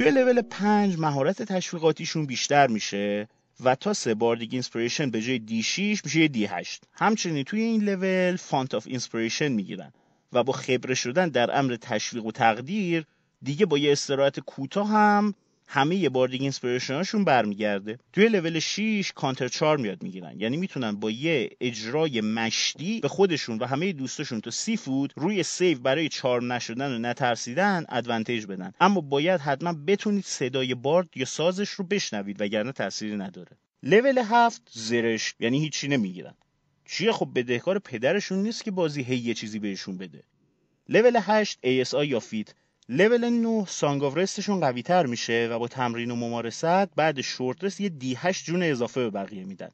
توی 0.00 0.10
لول 0.10 0.42
5 0.42 0.98
مهارت 0.98 1.42
تشویقاتیشون 1.42 2.26
بیشتر 2.26 2.66
میشه 2.66 3.28
و 3.64 3.74
تاس 3.74 4.14
bardic 4.14 4.48
inspiration 4.52 5.10
به 5.10 5.20
جای 5.20 5.38
D 5.38 5.62
6 5.62 6.04
میشه 6.04 6.28
D 6.28 6.46
8 6.46 6.82
همچنین 6.92 7.44
توی 7.44 7.60
این 7.60 7.82
level 7.82 8.36
font 8.36 8.74
of 8.74 8.86
inspiration 8.86 9.48
می‌گیرن 9.48 9.92
و 10.32 10.42
با 10.42 10.52
خبره 10.52 10.94
شدن 10.94 11.28
در 11.28 11.58
امر 11.58 11.76
تشویق 11.76 12.26
و 12.26 12.32
تقدیر 12.32 13.04
دیگه 13.42 13.66
با 13.66 13.78
یه 13.78 13.92
استراحت 13.92 14.40
کوتاه 14.40 14.88
هم 14.88 15.34
همه 15.72 15.96
یه 15.96 16.08
بار 16.08 16.28
دیگه 16.28 16.42
inspiration 16.42 17.02
شون 17.02 17.24
برمیگرده. 17.24 17.98
توی 18.12 18.28
level 18.28 18.58
6 18.58 19.12
countercharm 19.14 19.76
یاد 19.76 20.02
می‌گیرن. 20.02 20.40
یعنی 20.40 20.56
می‌تونن 20.56 20.92
با 20.92 21.10
یه 21.10 21.50
اجرای 21.60 22.20
مشتی 22.20 23.00
به 23.00 23.08
خودشون 23.08 23.58
و 23.58 23.66
همه 23.66 23.92
دوستاشون 23.92 24.40
تو 24.40 24.50
سی 24.50 24.76
فوت 24.76 25.12
روی 25.16 25.42
save 25.42 25.78
برای 25.78 26.08
charm 26.08 26.52
نشدن 26.52 26.92
و 26.92 26.98
نترسیدن 26.98 27.84
advantage 27.88 28.46
بدن. 28.46 28.72
اما 28.80 29.00
باید 29.00 29.40
حتما 29.40 29.72
بتونید 29.86 30.24
صدای 30.24 30.74
bard 30.74 31.08
یا 31.16 31.24
سازش 31.24 31.70
رو 31.70 31.84
بشنوید 31.84 32.40
وگرنه 32.40 32.72
تأثیری 32.72 33.16
نداره. 33.16 33.56
لول 33.82 34.18
هفت 34.18 34.62
زرش 34.72 35.34
یعنی 35.40 35.60
هیچی 35.60 35.88
نمی‌گیرن. 35.88 36.34
چیه؟ 36.84 37.12
خب 37.12 37.28
بدهکار 37.34 37.78
پدرشون 37.78 38.42
نیست 38.42 38.64
که 38.64 38.70
بازی 38.70 39.02
هی 39.02 39.16
یه 39.16 39.34
چیزی 39.34 39.58
بهشون 39.58 39.98
بده. 39.98 40.22
لول 40.88 41.18
8 41.22 41.58
ASI 41.58 42.04
یا 42.04 42.20
feat. 42.20 42.54
level 42.92 43.28
9 43.28 43.64
song 43.68 44.04
of 44.04 44.16
rest 44.16 44.38
شون 44.38 44.60
قوی 44.60 44.82
تر 44.82 45.06
میشه 45.06 45.48
و 45.50 45.58
با 45.58 45.68
تمرین 45.68 46.10
و 46.10 46.16
ممارست 46.16 46.94
بعد 46.96 47.20
short 47.20 47.64
rest 47.64 47.80
یه 47.80 47.88
D 47.88 48.14
8 48.14 48.44
جون 48.44 48.62
اضافه 48.62 49.00
به 49.00 49.10
بقیه 49.10 49.44
میدن. 49.44 49.70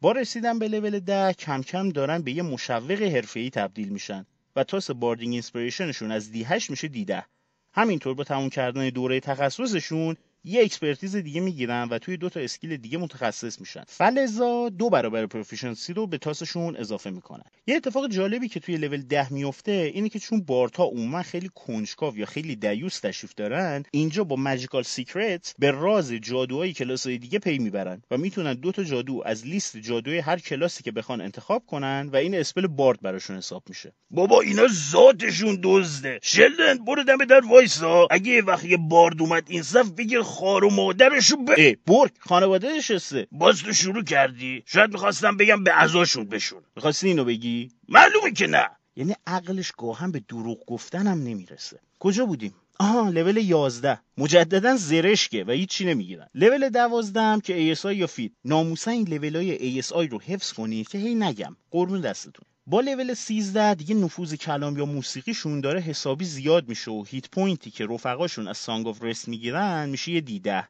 با 0.00 0.12
رسیدن 0.12 0.58
به 0.58 0.68
لول 0.68 0.98
10 0.98 1.32
کم 1.32 1.62
کم 1.62 1.88
دارن 1.88 2.22
به 2.22 2.32
یه 2.32 2.42
مشوق 2.42 3.02
حرفه‌ای 3.02 3.50
تبدیل 3.50 3.88
میشن 3.88 4.26
و 4.56 4.64
تاس 4.64 4.90
bardic 4.90 5.32
inspiration 5.32 5.91
شون 5.91 6.12
از 6.12 6.32
D 6.32 6.44
8 6.44 6.70
میشه 6.70 6.88
D 6.88 7.04
10 7.04 7.24
همینطور 7.72 8.14
با 8.14 8.24
تموم 8.24 8.50
کردن 8.50 8.88
دوره 8.88 9.20
تخصصشون 9.20 10.16
یه 10.44 10.62
expertise 10.62 11.16
دیگه 11.16 11.40
می‌گیرن 11.40 11.88
و 11.90 11.98
توی 11.98 12.16
دو 12.16 12.28
تا 12.28 12.40
skill 12.40 12.76
دیگه 12.76 12.98
متخصص 12.98 13.60
میشن. 13.60 13.82
فلذا 13.86 14.68
دو 14.68 14.90
برابر 14.90 15.26
proficiency 15.26 15.92
رو 15.92 16.06
به 16.06 16.18
تاسشون 16.18 16.76
اضافه 16.76 17.10
می‌کنن. 17.10 17.44
یه 17.66 17.76
اتفاق 17.76 18.08
جالبی 18.08 18.48
که 18.48 18.60
توی 18.60 18.76
لول 18.76 19.02
ده 19.02 19.32
میفته 19.32 19.90
اینه 19.94 20.08
که 20.08 20.18
چون 20.18 20.42
bard 20.42 20.76
ا 20.76 20.84
عموما 20.84 21.22
خیلی 21.22 21.50
کنجکاو 21.54 22.18
یا 22.18 22.26
خیلی 22.26 22.56
دیوث 22.56 23.00
تشریف 23.00 23.34
دارن 23.34 23.84
اینجا 23.90 24.24
با 24.24 24.36
magical 24.36 24.82
secret 24.82 25.54
به 25.58 25.70
راز 25.70 26.12
جادوهای 26.12 26.72
کلاسای 26.72 27.18
دیگه 27.18 27.38
پی 27.38 27.58
می‌برن 27.58 28.02
و 28.10 28.18
می‌تونن 28.18 28.54
دو 28.54 28.72
تا 28.72 28.84
جادو 28.84 29.22
از 29.26 29.46
لیست 29.46 29.76
جادوی 29.76 30.18
هر 30.18 30.38
کلاسی 30.38 30.82
که 30.82 30.92
بخوان 30.92 31.20
انتخاب 31.20 31.66
کنن 31.66 32.10
و 32.12 32.16
این 32.16 32.34
spell 32.34 32.66
bard 32.66 33.00
براشون 33.00 33.36
حساب 33.36 33.62
میشه. 33.68 33.92
بابا 34.10 34.40
اینا 34.40 34.66
ذاتشون 34.90 35.58
دزده. 35.62 36.18
شلدن 36.22 36.84
برو 36.84 37.04
دم 37.04 37.24
در 37.24 37.40
وایسا. 37.50 38.08
اگه 38.10 38.32
یه 38.32 38.44
وقت 38.44 38.64
یه 38.64 38.76
bard 38.76 39.20
اومد 39.20 39.44
این 39.48 39.62
صاف 39.62 39.90
بگیر 39.90 40.22
خار 40.34 40.64
و 40.64 40.70
مادرشو 40.70 41.36
به 41.36 41.78
برگ. 41.86 42.10
خانواده 42.18 42.68
نشسته 42.76 43.26
باز 43.32 43.62
تو 43.62 43.72
شروع 43.72 44.04
کردی. 44.04 44.62
شاید 44.66 44.92
می‌خواستم 44.92 45.36
بگم 45.36 45.64
به 45.64 45.72
عزاشون 45.72 46.24
بشون. 46.24 46.62
می‌خواستی 46.76 47.08
اینو 47.08 47.24
بگی؟ 47.24 47.70
معلومه 47.88 48.32
که 48.32 48.46
نه. 48.46 48.70
یعنی 48.96 49.14
عقلش 49.26 49.72
گاهم 49.72 50.12
به 50.12 50.20
دروغ 50.28 50.58
گفتنم 50.66 51.22
نمی‌رسه. 51.22 51.80
کجا 51.98 52.26
بودیم؟ 52.26 52.54
آها 52.78 53.10
لول 53.10 53.36
11 53.36 53.98
مجددا 54.18 54.76
زرشکه 54.76 55.44
و 55.44 55.50
هیچی 55.50 55.84
نمی‌گیرن. 55.84 56.28
لول 56.34 56.68
12 56.68 57.20
هم 57.20 57.40
که 57.40 57.74
ASI 57.74 57.84
یا 57.84 58.06
feat. 58.06 58.32
ناموسا 58.44 58.90
این 58.90 59.08
لول 59.08 59.36
های 59.36 59.82
ASI 59.82 60.10
رو 60.10 60.20
حفظ 60.20 60.52
کنید 60.52 60.88
که 60.88 60.98
هی 60.98 61.14
نگم. 61.14 61.56
قربون 61.70 62.00
دستتون. 62.00 62.44
با 62.66 62.80
لول 62.80 63.14
13 63.14 63.74
دیگه 63.74 63.94
نفوذ 63.94 64.34
کلام 64.34 64.78
یا 64.78 64.84
موسیقیشون 64.84 65.60
داره 65.60 65.80
حسابی 65.80 66.24
زیاد 66.24 66.68
میشه 66.68 66.90
و 66.90 67.04
hit 67.08 67.30
point 67.30 67.63
ی 67.63 67.70
که 67.70 67.86
رفقاشون 67.86 68.48
از 68.48 68.58
song 68.58 68.88
of 68.88 69.02
rest 69.02 69.28
می‌گیرن 69.28 69.88
میشه 69.88 70.12
یه 70.12 70.20
D 70.20 70.32
ده. 70.32 70.68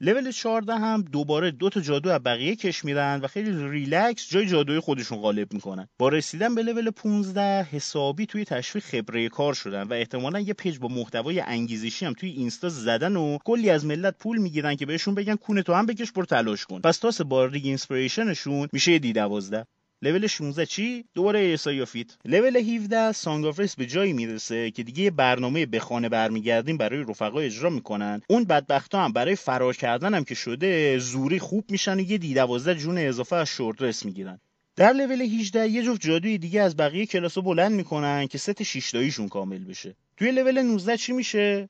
لول 0.00 0.30
14 0.30 0.74
هم 0.74 1.02
دوباره 1.02 1.50
دو 1.50 1.68
تا 1.68 1.80
جادو 1.80 2.10
از 2.10 2.22
بقیه 2.22 2.56
کش 2.56 2.84
میرن 2.84 3.20
و 3.22 3.26
خیلی 3.26 3.68
ریلکس 3.68 4.28
جای 4.30 4.46
جادوی 4.46 4.80
خودشون 4.80 5.18
قالب 5.18 5.52
می‌کنن. 5.52 5.88
با 5.98 6.08
رسیدن 6.08 6.54
به 6.54 6.62
لول 6.62 6.90
15 6.90 7.62
حسابی 7.62 8.26
توی 8.26 8.44
تشویق 8.44 8.84
خبره 8.84 9.28
کار 9.28 9.54
شدن 9.54 9.82
و 9.82 9.92
احتمالا 9.92 10.40
یه 10.40 10.54
page 10.54 10.78
با 10.78 10.88
محتوای 10.88 11.40
انگیزشی 11.40 12.06
هم 12.06 12.12
توی 12.12 12.30
اینستا 12.30 12.68
زدن 12.68 13.16
و 13.16 13.38
کلی 13.44 13.70
از 13.70 13.86
ملت 13.86 14.18
پول 14.18 14.38
می‌گیرن 14.38 14.76
که 14.76 14.86
بهشون 14.86 15.14
بگن 15.14 15.36
کونتو 15.36 15.74
هم 15.74 15.86
بکش 15.86 16.12
برو 16.12 16.26
تلاش 16.26 16.64
کن. 16.64 16.80
پس 16.80 16.98
تاس 16.98 17.20
bardic 17.20 17.46
inspiration 17.46 17.66
شون 17.66 18.68
میشه 18.72 18.98
D 18.98 19.12
12 19.12 19.66
level 20.02 20.26
16 20.26 20.66
چی؟ 20.66 21.04
دوباره 21.14 21.38
ASI 21.38 21.84
feat 21.84 22.06
level 22.24 22.56
17 22.56 23.12
song 23.12 23.46
of 23.46 23.60
rest 23.60 23.76
به 23.76 23.86
جایی 23.86 24.12
می‌رسه 24.12 24.70
که 24.70 24.82
دیگه 24.82 25.10
برنامه 25.10 25.66
به 25.66 25.80
خانه 25.80 26.08
برمیگردیم 26.08 26.76
برای 26.76 27.04
رفقا 27.08 27.40
اجرا 27.40 27.70
می‌کنن. 27.70 28.22
اون 28.28 28.44
بدبختا 28.44 29.04
هم 29.04 29.12
برای 29.12 29.36
فرار 29.36 29.76
کردن 29.76 30.14
هم 30.14 30.24
که 30.24 30.34
شده 30.34 30.98
زوری 30.98 31.38
خوب 31.38 31.64
میشن 31.70 31.96
و 31.96 32.00
یه 32.00 32.18
D 32.18 32.34
12 32.34 32.74
جون 32.74 32.98
اضافه 32.98 33.36
از 33.36 33.48
short 33.48 33.82
rest 33.82 34.04
می‌گیرن. 34.04 34.40
در 34.76 34.92
لول 34.92 35.22
18 35.22 35.68
یه 35.68 35.82
جفت 35.82 36.00
جادوی 36.00 36.38
دیگه 36.38 36.60
از 36.60 36.76
بقیه 36.76 37.06
کلاسو 37.06 37.42
بلند 37.42 37.72
می‌کنن 37.72 38.26
که 38.26 38.38
ست 38.38 38.62
شیشتاییشون 38.62 39.28
کامل 39.28 39.64
بشه. 39.64 39.94
توی 40.16 40.32
لول 40.32 40.62
19 40.62 40.96
چی 40.96 41.12
میشه؟ 41.12 41.68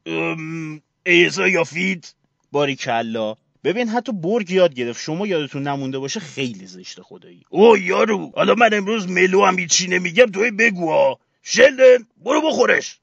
ASI 1.07 1.49
یا 1.49 1.65
feat 1.65 2.15
باریکلا 2.53 3.37
ببین 3.65 3.89
حتی 3.89 4.13
برگ 4.13 4.51
یاد 4.51 4.75
گرفت. 4.75 5.03
شما 5.03 5.27
یادتون 5.27 5.63
نمونده 5.63 5.99
باشه 5.99 6.21
خیلی 6.21 6.67
زشته 6.67 7.03
خدایی. 7.03 7.43
او 7.51 7.79
یارو 7.79 8.33
حالا 8.35 8.55
من 8.55 8.75
امروز 8.75 9.09
mellow 9.09 9.45
ام 9.45 9.59
هیچی 9.59 9.89
نمیگم 9.89 10.27
توی 10.27 10.51
بگو 10.51 10.91
ها. 10.91 11.19
شلدن 11.43 12.07
برو 12.17 12.41
بخورش. 12.49 13.01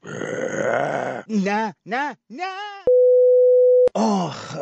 نه 1.28 1.74
نه 1.86 2.16
نه. 2.30 2.54
آخ 3.94 4.56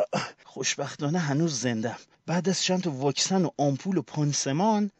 خوشبختانه 0.44 1.18
هنوز 1.18 1.60
زندم 1.60 1.98
بعد 2.26 2.48
از 2.48 2.62
چند 2.62 2.82
تا 2.82 2.90
واکسن 2.90 3.44
و 3.44 3.50
آمپول 3.58 3.96
و 3.96 4.02
پانسمان 4.02 4.90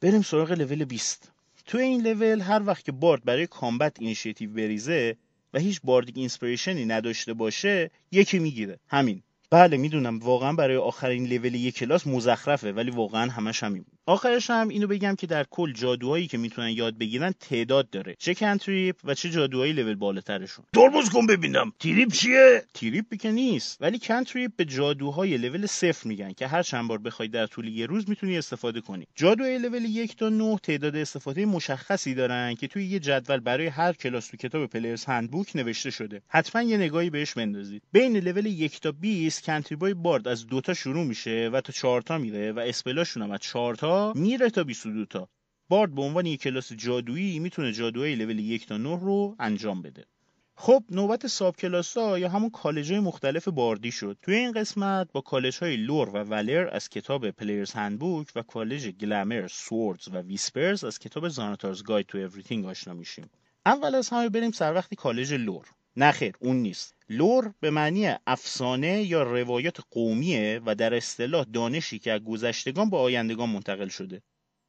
بریم 0.00 0.22
سراغ 0.22 0.52
لول 0.52 0.84
20 0.84 1.32
توی 1.66 1.82
این 1.82 2.06
لول 2.06 2.40
هر 2.40 2.62
وقت 2.66 2.84
که 2.84 2.92
bard 2.92 3.24
برای 3.24 3.46
combat 3.46 3.96
initiative 4.00 4.50
بریزه 4.50 5.16
و 5.54 5.58
هیچ 5.58 5.80
bardic 5.84 6.18
inspiration 6.18 6.78
ی 6.78 6.84
نداشته 6.84 7.34
باشه 7.34 7.90
یکی 8.12 8.38
می‌گیره. 8.38 8.78
همین. 8.88 9.22
بله 9.50 9.76
می‌دونم. 9.76 10.18
واقعا 10.18 10.52
برای 10.52 10.76
آخرین 10.76 11.26
لول 11.26 11.54
یک 11.54 11.74
کلاس 11.76 12.06
مزخرفه 12.06 12.72
ولی 12.72 12.90
واقعا 12.90 13.30
همش 13.30 13.62
همین 13.62 13.84
آخرش 14.06 14.50
هم 14.50 14.68
اینو 14.68 14.86
بگم 14.86 15.14
که 15.14 15.26
در 15.26 15.44
کل 15.50 15.72
جادوهایی 15.72 16.26
که 16.26 16.38
می‌تونن 16.38 16.68
یاد 16.68 16.98
بگیرن 16.98 17.34
تعداد 17.40 17.90
داره. 17.90 18.16
چه 18.18 18.34
cantrip 18.34 18.96
و 19.04 19.14
چه 19.14 19.30
جادوهایی 19.30 19.72
لول 19.72 19.94
بالاترشون. 19.94 20.64
ترمز 20.72 21.10
کن 21.10 21.26
ببینم. 21.26 21.72
trip 21.80 22.12
چیه؟ 22.12 22.62
trip 22.74 23.14
که 23.14 23.30
نیست. 23.30 23.78
ولی 23.80 23.98
cantrip 23.98 24.52
به 24.56 24.64
جادوهای 24.64 25.36
لول 25.36 25.66
صفر 25.66 26.08
میگن 26.08 26.32
که 26.32 26.46
هر 26.46 26.62
چند 26.62 26.88
بار 26.88 26.98
بخوای 26.98 27.28
در 27.28 27.46
طول 27.46 27.68
یه 27.68 27.86
روز 27.86 28.08
می‌تونی 28.08 28.38
استفاده 28.38 28.80
کنی. 28.80 29.06
جادوهای 29.14 29.58
لول 29.58 29.84
یک 29.84 30.16
تا 30.16 30.28
9 30.28 30.58
تعداد 30.62 30.96
استفاده 30.96 31.46
مشخصی 31.46 32.14
دارن 32.14 32.54
که 32.54 32.66
توی 32.66 32.84
یه 32.84 32.98
جدول 32.98 33.40
برای 33.40 33.66
هر 33.66 33.92
کلاس 33.92 34.26
تو 34.26 34.36
کتاب 34.36 34.66
Player's 34.66 35.04
Handbook 35.04 35.56
نوشته 35.56 35.90
شده. 35.90 36.22
حتما 36.28 36.62
یه 36.62 36.76
نگاهی 36.76 37.10
بهش 37.10 37.32
بندازید. 37.32 37.82
بین 37.92 38.16
لول 38.16 38.46
یک 38.46 38.80
تا 38.80 38.92
20 38.92 39.44
cantrip 39.44 39.94
های 39.94 40.05
bard 40.05 40.28
از 40.28 40.46
دوتا 40.46 40.74
شروع 40.74 41.04
میشه 41.04 41.50
و 41.52 41.60
تا 41.60 41.72
4 41.72 42.02
تا 42.02 42.18
میره 42.18 42.52
و 42.52 42.58
spell 42.58 42.94
اشون 42.94 43.22
هم 43.22 43.30
از 43.30 43.40
4 43.40 43.74
میره 44.16 44.50
تا 44.50 44.64
22 44.64 45.04
تا. 45.04 45.28
bard 45.68 45.94
به 45.94 46.02
عنوان 46.02 46.26
یک 46.26 46.40
کلاس 46.40 46.72
جادویی 46.72 47.38
می‌تونه 47.38 47.72
جادوهای 47.72 48.14
لول 48.14 48.38
یک 48.38 48.66
تا 48.66 48.76
9 48.76 48.98
رو 49.00 49.36
انجام 49.38 49.82
بده. 49.82 50.04
خب 50.56 50.84
نوبت 50.90 51.26
subclass 51.26 51.96
ها 51.96 52.18
یا 52.18 52.28
همون 52.28 52.50
کالج 52.50 52.92
های 52.92 53.00
مختلف 53.00 53.48
bard 53.48 53.83
ی 53.83 53.92
شد. 53.92 54.18
توی 54.22 54.34
این 54.34 54.52
قسمت 54.52 55.12
با 55.12 55.20
کالج 55.20 55.58
های 55.58 55.76
لور 55.76 56.08
و 56.08 56.12
ولر 56.12 56.68
از 56.72 56.88
کتاب 56.88 57.30
Player's 57.30 57.72
Handbook 57.72 58.28
و 58.34 58.42
کالج 58.42 58.88
glamour 58.88 59.48
swords 59.48 60.08
و 60.08 60.16
whispers 60.16 60.84
از 60.84 60.98
کتاب 60.98 61.28
Xanathar's 61.28 61.82
Guide 61.82 62.06
to 62.06 62.18
Everything 62.18 62.66
آشنا 62.66 62.94
میشیم. 62.94 63.30
اول 63.66 63.94
از 63.94 64.08
همه 64.08 64.28
بریم 64.28 64.50
سر 64.50 64.74
وقتی 64.74 64.96
کالج 64.96 65.34
lore. 65.34 65.66
نه 65.96 66.12
خیر 66.12 66.34
اون 66.40 66.56
نیست. 66.56 66.93
lore 67.08 67.54
به 67.60 67.70
معنی 67.70 68.14
افسانه 68.26 69.02
یا 69.02 69.22
روایات 69.22 69.80
قومیه 69.90 70.60
و 70.66 70.74
در 70.74 70.94
اصطلاح 70.94 71.44
دانشی 71.52 71.98
که 71.98 72.12
از 72.12 72.20
گذشتگان 72.24 72.90
به 72.90 72.96
آیندگان 72.96 73.50
منتقل 73.50 73.88
شده. 73.88 74.22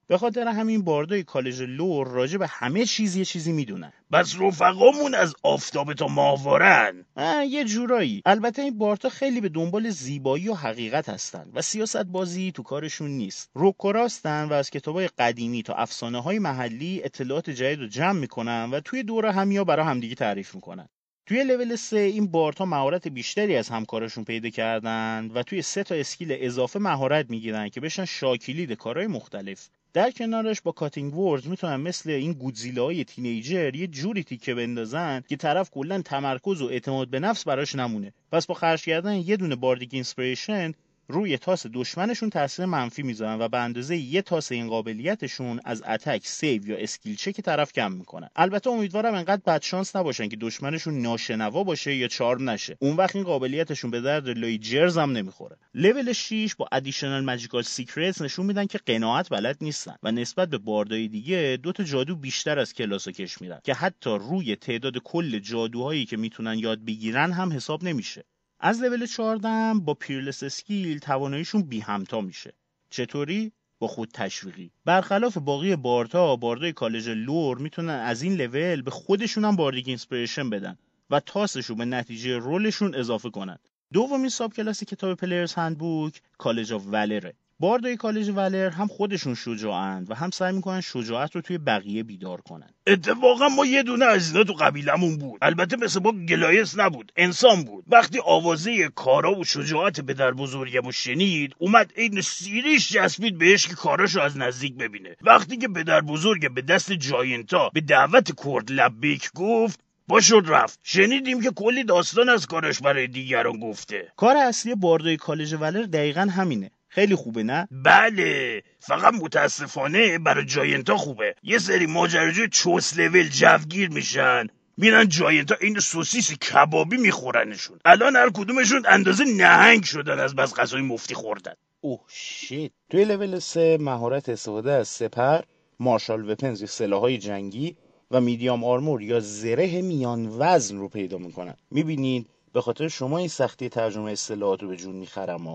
به 0.08 0.18
خاطر 0.18 0.48
همین 0.48 0.84
bard 0.84 1.24
ای 1.24 1.28
College 1.28 1.62
Lore 1.62 2.07
راجع 2.08 2.38
به 2.38 2.48
همه 2.48 2.86
چیز 2.86 3.15
یه 3.15 3.25
چیزی 3.25 3.51
می‌دونن. 3.51 3.94
بس 4.12 4.36
رفقامون 4.39 5.13
از 5.13 5.36
آفتاب 5.44 5.94
تا 5.94 6.08
ماهوارن. 6.08 7.06
یه 7.50 7.63
جورایی. 7.63 8.22
البته 8.25 8.62
این 8.62 8.77
bard 8.77 9.03
ا 9.03 9.10
خیلی 9.10 9.42
به 9.42 9.50
دنبال 9.50 9.89
زیبایی 9.89 10.50
و 10.50 10.54
حقیقت 10.54 11.10
هستن 11.10 11.51
و 11.54 11.62
سیاست 11.62 12.04
بازی 12.04 12.51
تو 12.51 12.63
کارشون 12.63 13.12
نیست. 13.12 13.50
رک 13.53 13.87
و 13.87 13.99
راستن 13.99 14.43
و 14.50 14.54
از 14.54 14.70
کتابای 14.70 15.10
قدیمی 15.18 15.63
تا 15.63 15.74
افسانه 15.74 16.22
های 16.22 16.39
محلی 16.39 17.01
اطلاعات 17.04 17.50
جدید 17.50 17.80
رو 17.80 17.88
جمع 17.88 18.20
می‌کنن 18.20 18.70
و 18.72 18.80
توی 18.80 19.04
دورهمیا 19.03 19.63
برای 19.63 19.86
همدیگه 19.86 20.15
تعریف 20.15 20.56
می‌کنن. 20.56 20.89
توی 21.27 21.44
لول 21.44 21.75
3 21.75 21.98
این 21.98 22.27
bard 22.27 22.58
ا 22.58 22.65
مهارت 22.65 23.08
بیشتری 23.08 23.55
از 23.55 23.70
همکارشون 23.70 24.24
پیدا 24.24 24.50
کردن 24.50 25.32
و 25.34 25.44
توی 25.44 25.62
سه 25.62 25.84
تا 25.84 25.96
skill 25.95 26.38
اضافه 26.39 26.79
مهارت 26.79 27.29
می‌گیرن 27.29 27.70
که 27.70 27.82
بشن 27.82 28.05
شاکلید 28.05 28.72
کارهای 28.72 29.08
مختلف. 29.08 29.70
در 29.94 30.12
کنارش 30.12 30.62
با 30.62 30.72
Cutting 30.72 31.17
Words 31.17 31.48
می‌تونن 31.48 31.75
مثل 31.75 32.10
این 32.10 32.34
گودزیلاهای 32.34 33.03
teenager 33.03 33.75
یه 33.75 33.88
جوری 33.88 34.24
تیکه 34.24 34.55
بندازن 34.55 35.24
که 35.27 35.36
طرف 35.36 35.70
کلا 35.70 36.01
تمرکز 36.01 36.62
و 36.62 36.65
اعتماد 36.65 37.08
به 37.08 37.20
نفس 37.20 37.44
براش 37.44 37.75
نمونه. 37.75 38.13
پس 38.32 38.46
با 38.46 38.53
خرج 38.53 38.84
کردن 38.84 39.15
یه 39.15 39.38
دونه 39.38 39.55
Bardic 39.55 39.89
Inspiration 39.93 40.74
روی 41.07 41.38
تاس 41.38 41.65
دشمنشون 41.74 42.29
تاثیر 42.29 42.65
منفی 42.65 43.03
می‌ذارن 43.03 43.41
و 43.41 43.47
به 43.47 43.57
اندازه 43.57 43.97
یه 43.97 44.21
تاس 44.21 44.51
این 44.51 44.67
قابلیتشون 44.67 45.59
از 45.65 45.83
attack 45.88 46.22
save 46.27 46.67
یا 46.67 46.77
skill 46.77 47.15
check 47.15 47.41
طرف 47.41 47.74
کم 47.74 47.91
می‌کنن 47.91 48.29
البته 48.35 48.69
امیدوارم 48.69 49.13
انقدر 49.13 49.41
بد 49.45 49.62
شانس 49.62 49.95
نباشن 49.95 50.27
که 50.27 50.35
دشمنشون 50.35 51.01
ناشنوا 51.01 51.63
باشه 51.63 51.95
یا 51.95 52.07
charm 52.07 52.50
نشه. 52.50 52.77
اون 52.79 52.95
وقت 52.95 53.15
این 53.15 53.25
قابلیتشون 53.25 53.91
به 53.91 54.01
درد 54.01 54.29
لای 54.29 54.57
جرز 54.57 54.97
هم 54.97 55.12
نمی‌خوره. 55.12 55.57
لول 55.74 56.13
6 56.13 56.55
با 56.55 56.67
Additional 56.72 57.24
Magical 57.24 57.62
Secrets 57.62 58.22
نشون 58.21 58.45
میدن 58.45 58.65
که 58.65 58.77
قناعت 58.77 59.29
بلد 59.29 59.57
نیستن 59.62 59.95
و 60.03 60.12
نسبت 60.12 60.50
به 60.50 60.57
bard 60.57 60.98
ای 60.98 61.07
دیگه 61.07 61.59
دو 61.63 61.71
تا 61.71 61.83
جادو 61.83 62.15
بیشتر 62.15 62.59
از 62.59 62.74
کلاسو 62.74 63.12
کش 63.12 63.41
میرن 63.41 63.59
که 63.63 63.74
حتی 63.74 64.09
روی 64.09 64.55
تعداد 64.55 64.97
کل 64.97 65.39
جادوهایی 65.39 66.05
که 66.05 66.17
می‌تونن 66.17 66.59
یاد 66.59 66.85
بگیرن 66.85 67.31
هم 67.31 67.53
حساب 67.53 67.83
نمیشه. 67.83 68.24
از 68.59 68.81
لول 68.81 69.05
14 69.05 69.74
با 69.74 69.93
Peerless 69.93 70.43
Skill 70.43 71.00
تواناییشون 71.00 71.62
بی 71.62 71.79
همتا 71.79 72.21
میشه. 72.21 72.53
چطوری؟ 72.89 73.51
با 73.79 73.88
خود 73.88 74.09
تشویقی. 74.13 74.71
برخلاف 74.85 75.38
باقی 75.38 75.75
bard 75.75 76.36
ا 76.36 76.43
bard 76.43 76.74
ای 76.74 76.78
College 76.78 77.10
Lore 77.10 77.57
می‌تونن 77.57 77.89
از 77.89 78.21
این 78.21 78.35
لول 78.35 78.81
به 78.81 78.91
خودشون 78.91 79.45
هم 79.45 79.55
Bardic 79.55 79.88
Inspiration 79.88 80.50
بدن 80.50 80.77
و 81.09 81.19
تاسشون 81.19 81.77
به 81.77 81.85
نتیجه 81.85 82.38
roll 82.38 82.66
شون 82.66 82.95
اضافه 82.95 83.29
کنن. 83.29 83.57
دومین 83.93 84.29
subclass 84.29 84.84
کتاب 84.83 85.17
Player's 85.17 85.53
Handbook 85.53 86.22
College 86.38 86.74
of 86.74 86.84
Valor 86.88 87.20
ه. 87.20 87.34
bard 87.60 87.95
ای 87.95 88.00
College 88.00 88.29
Valor 88.29 88.69
هم 88.69 88.88
خودشون 88.88 89.35
شجاعند 89.35 90.12
و 90.12 90.15
هم 90.15 90.29
سعی 90.29 90.53
می‌کنن 90.53 90.81
شجاعت 90.81 91.35
رو 91.35 91.41
توی 91.41 91.57
بقیه 91.57 92.03
بیدار 92.03 92.41
کنن. 92.41 92.69
اتفاقا 92.88 93.47
ما 93.47 93.65
یه 93.65 93.83
دونه 93.83 94.05
از 94.05 94.31
اینا 94.31 94.43
تو 94.43 94.53
قبیلمون 94.53 95.17
بود. 95.17 95.38
البته 95.41 95.77
مثل 95.77 96.00
ما 96.03 96.12
goliath 96.12 96.77
نبود 96.77 97.12
انسان 97.15 97.63
بود. 97.63 97.85
وقتی 97.88 98.19
آوازه 98.25 98.89
کارا 98.95 99.35
و 99.35 99.43
شجاعت 99.43 100.01
پدر 100.01 100.31
بزرگمو 100.31 100.91
شنید 100.91 101.55
اومد 101.57 101.91
عین 101.97 102.21
سیریش 102.21 102.91
چسبید 102.91 103.38
بهش 103.38 103.67
که 103.67 103.75
کاراشو 103.75 104.21
از 104.21 104.38
نزدیک 104.38 104.75
ببینه. 104.75 105.15
وقتی 105.21 105.58
که 105.58 105.67
پدر 105.67 106.01
بزرگ 106.01 106.53
به 106.53 106.62
دست 106.62 106.91
giant 106.91 107.57
ا 107.57 107.69
به 107.69 107.82
دعوت 107.82 108.32
کرد 108.45 108.71
لبیک 108.71 109.30
گفت 109.36 109.80
پا 110.08 110.21
شد 110.21 110.43
رفت. 110.47 110.80
شنیدیم 110.84 111.41
که 111.41 111.51
کلی 111.51 111.84
داستان 111.84 112.30
از 112.30 112.45
کارش 112.47 112.80
برای 112.80 113.08
دیگران 113.08 113.60
گفته. 113.60 114.12
کار 114.15 114.38
اصلی 114.38 114.75
bard 114.75 115.17
ای 115.17 115.22
College 115.22 115.54
Valor 115.54 115.84
دقیقا 115.84 116.21
همینه. 116.21 116.71
خیلی 116.95 117.15
خوبه 117.15 117.43
نه؟ 117.43 117.67
بله 117.71 118.63
فقط 118.79 119.13
متاسفانه 119.13 120.19
برای 120.19 120.45
giant 120.45 120.89
ا 120.89 120.97
خوبه. 120.97 121.36
یه 121.43 121.58
سری 121.58 121.86
ماجراجو 121.86 122.47
چوس 122.47 122.97
لول 122.97 123.27
جوگیر 123.27 123.89
میشن. 123.89 124.47
میرن 124.77 125.08
جاینتا 125.08 125.55
این 125.62 125.79
سوسیس 125.79 126.34
کبابی 126.34 126.97
میخورنشون. 126.97 127.79
الان 127.86 128.15
هر 128.15 128.29
کدومشون 128.29 128.84
اندازه 128.89 129.23
نهنگ 129.23 129.84
شدن 129.84 130.19
از 130.19 130.36
بس 130.36 130.53
غذای 130.53 130.81
مفتی 130.81 131.15
خوردن. 131.15 131.53
اوه 131.81 131.99
شیت. 132.08 132.71
توی 132.89 133.05
لول 133.05 133.39
سه 133.39 133.77
مهارت 133.81 134.29
استفاده 134.29 134.71
از 134.71 134.88
سپر 134.88 135.41
مارشال 135.79 136.29
وپنز 136.29 136.62
یا 136.62 136.67
سلاحهای 136.67 137.17
جنگی 137.17 137.75
و 138.12 138.21
میدیام 138.21 138.63
آرمور 138.63 139.01
یا 139.01 139.19
زره 139.19 139.81
میان 139.81 140.27
وزن 140.39 140.77
رو 140.77 140.89
پیدا 140.89 141.17
می‌کنن. 141.17 141.55
می‌بینید 141.71 142.29
به 142.53 142.62
خاطر 142.62 142.88
شما 142.88 143.17
این 143.17 143.27
سختی 143.27 143.69
ترجمه 143.69 144.12
اصطلاحات 144.12 144.62
رو 144.62 144.67
به 144.67 144.75
جون 144.75 144.95
می‌خرم 144.95 145.47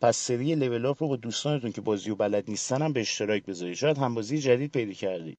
پس 0.00 0.16
سری 0.16 0.54
لول 0.54 0.82
رو 0.82 0.94
با 0.94 1.16
دوستانتون 1.16 1.72
که 1.72 1.80
بازی 1.80 2.10
و 2.10 2.14
بلد 2.14 2.44
نیستن 2.48 2.82
هم 2.82 2.92
به 2.92 3.00
اشتراک 3.00 3.44
بذارید. 3.44 3.74
شاید 3.74 3.98
هم 3.98 4.14
بازی 4.14 4.38
جدید 4.38 4.72
پیدا 4.72 4.92
کردید. 4.92 5.38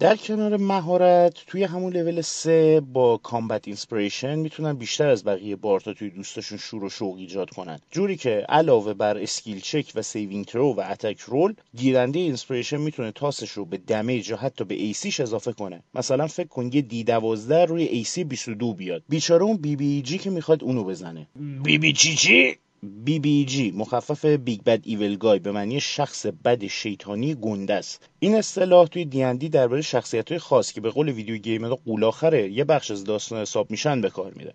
در 0.00 0.16
کنار 0.16 0.56
مهارت 0.56 1.34
توی 1.46 1.64
همون 1.64 1.92
لول 1.92 2.20
3 2.20 2.80
با 2.80 3.16
Combat 3.16 3.68
Inspiration 3.68 4.34
می‌تونن 4.38 4.72
بیشتر 4.72 5.08
از 5.08 5.24
بقیه 5.24 5.56
bard 5.56 5.85
ا 5.85 5.92
توی 5.92 6.10
دوستاشون 6.10 6.58
شور 6.58 6.84
و 6.84 6.88
شوق 6.90 7.16
ایجاد 7.16 7.50
کنن. 7.50 7.78
جوری 7.90 8.16
که 8.16 8.30
علاوه 8.48 8.94
بر 8.94 9.18
skill 9.18 9.60
check 9.60 9.92
و 9.94 10.02
saving 10.02 10.44
throw 10.44 10.74
و 10.74 10.84
attack 10.90 11.20
roll 11.20 11.54
گیرنده 11.76 12.18
inspiration 12.18 12.76
می‌تونه 12.76 13.12
تاسش 13.12 13.50
رو 13.50 13.64
به 13.64 13.76
damage 13.76 14.30
یا 14.30 14.36
حتی 14.36 14.64
به 14.64 14.74
AC 14.74 14.97
ش 14.97 15.20
اضافه 15.20 15.52
کنه. 15.52 15.82
مثلا 15.94 16.26
فکر 16.26 16.48
کن 16.48 16.70
یه 16.72 16.82
D 16.82 17.04
12 17.04 17.64
روی 17.64 17.82
AC 17.82 18.24
22 18.24 18.74
بیاد. 18.74 19.02
بیچاره 19.08 19.42
اون 19.42 19.56
BBEG 19.56 20.18
که 20.18 20.30
می‌خواد 20.30 20.64
اونو 20.64 20.84
بزنه. 20.84 21.26
بی 21.64 21.78
بی 21.78 21.92
چی 21.92 22.16
چی؟ 22.16 22.56
BBEG 22.82 23.70
مخفف 23.70 24.24
Big 24.24 24.62
Bad 24.62 24.80
Evil 24.84 25.16
Guy 25.16 25.38
به 25.38 25.52
معنی 25.52 25.80
شخص 25.80 26.26
بد 26.26 26.66
شیطانی 26.66 27.34
گنده 27.34 27.74
است. 27.74 28.08
این 28.18 28.34
اصطلاح 28.34 28.86
توی 28.86 29.04
دیندی 29.04 29.48
درباره 29.48 29.82
شخصیت 29.82 30.28
های 30.28 30.38
خاص 30.38 30.72
که 30.72 30.80
به 30.80 30.90
قول 30.90 31.08
video 31.08 31.36
gamer 31.36 31.68
غول 31.68 31.99
آخره 31.99 32.50
یه 32.50 32.64
بخش 32.64 32.90
از 32.90 33.04
داستان 33.04 33.40
حساب 33.40 33.70
میشن 33.70 34.00
به 34.00 34.10
کار 34.10 34.32
میره. 34.34 34.54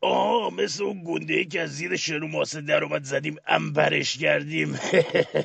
آه 0.00 0.54
مثل 0.54 0.84
اون 0.84 1.04
گنده 1.06 1.34
ای 1.34 1.44
که 1.44 1.60
از 1.60 1.70
زیر 1.70 1.96
شن 1.96 2.22
و 2.22 2.30
ماسه 2.30 2.60
در 2.60 2.84
اومد 2.84 3.04
زدیم 3.04 3.36
انبرش 3.46 4.18
کردیم. 4.18 4.78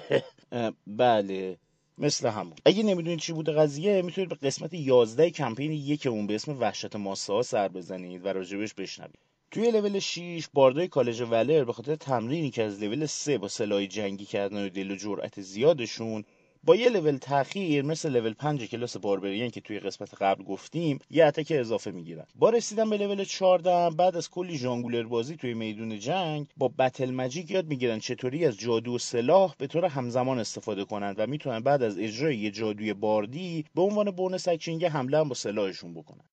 بله 0.88 1.58
مثل 1.98 2.30
همون. 2.30 2.54
اگه 2.66 2.84
نمی‌دونید 2.84 3.20
چی 3.20 3.34
بوده 3.34 3.52
قضیه 3.52 4.02
می‌تونید 4.02 4.30
به 4.30 4.36
قسمت 4.36 4.74
11 4.74 5.30
کمپین 5.30 5.72
یکمون 5.72 6.28
به 6.28 6.36
اسم 6.36 6.60
وحشت 6.60 6.96
ماسه 6.96 7.34
ها 7.34 7.42
سر 7.42 7.68
بزنید 7.68 8.26
و 8.26 8.28
راجبش 8.28 8.74
بشنوید. 8.74 9.29
توی 9.52 9.72
level 9.72 10.00
6 10.00 10.48
bard 10.54 10.88
ای 10.88 10.92
College 10.92 11.22
Valor 11.22 11.64
به 11.64 11.74
خاطر 11.74 11.96
تمرینی 11.96 12.50
که 12.50 12.64
از 12.64 12.84
لول 12.84 13.06
3 13.06 13.38
با 13.38 13.48
سلاح 13.48 13.86
جنگی 13.86 14.26
کردن 14.26 14.66
و 14.66 14.70
دل 14.70 14.92
و 14.92 14.96
جرأت 14.96 15.42
زیادشون 15.42 16.24
با 16.64 16.76
یه 16.76 16.90
لول 16.90 17.18
تاخیر 17.18 17.86
مثل 17.86 18.10
لول 18.10 18.34
5 18.34 18.64
کلاس 18.64 18.98
Barbarian 18.98 19.50
که 19.50 19.62
توی 19.62 19.80
قسمت 19.80 20.22
قبل 20.22 20.44
گفتیم 20.44 21.00
یه 21.10 21.26
attack 21.26 21.48
اضافه 21.56 21.92
می‌گیرن. 21.92 22.26
با 22.36 22.50
رسیدن 22.50 22.90
به 22.90 22.98
لول 22.98 23.24
14 23.24 23.90
بعد 23.96 24.16
از 24.16 24.30
کلی 24.30 24.58
ژانگولر 24.58 25.04
بازی 25.04 25.36
توی 25.36 25.54
میدون 25.54 26.00
جنگ 26.00 26.48
با 26.58 26.68
Battle 26.68 27.12
Magic 27.12 27.52
یاد 27.52 27.68
می‌گیرن 27.68 28.00
چطوری 28.00 28.46
از 28.46 28.58
جادو 28.58 28.96
و 28.96 28.98
سلاح 28.98 29.56
به 29.58 29.68
طور 29.68 29.86
همزمان 29.86 30.40
استفاده 30.40 30.86
کنند 30.86 31.16
و 31.20 31.28
می‌تونن 31.28 31.60
بعد 31.60 31.84
از 31.84 32.00
اجرای 32.00 32.38
یه 32.38 32.52
جادوی 32.52 32.94
bard 32.94 33.52
ی 33.52 33.66
به 33.76 33.82
عنوان 33.82 34.12
bonus 34.12 34.48
action 34.48 34.82
حمله 34.82 35.18
هم 35.18 35.30
با 35.30 35.36
سلاحشون 35.36 35.94
بکنن. 35.94 36.24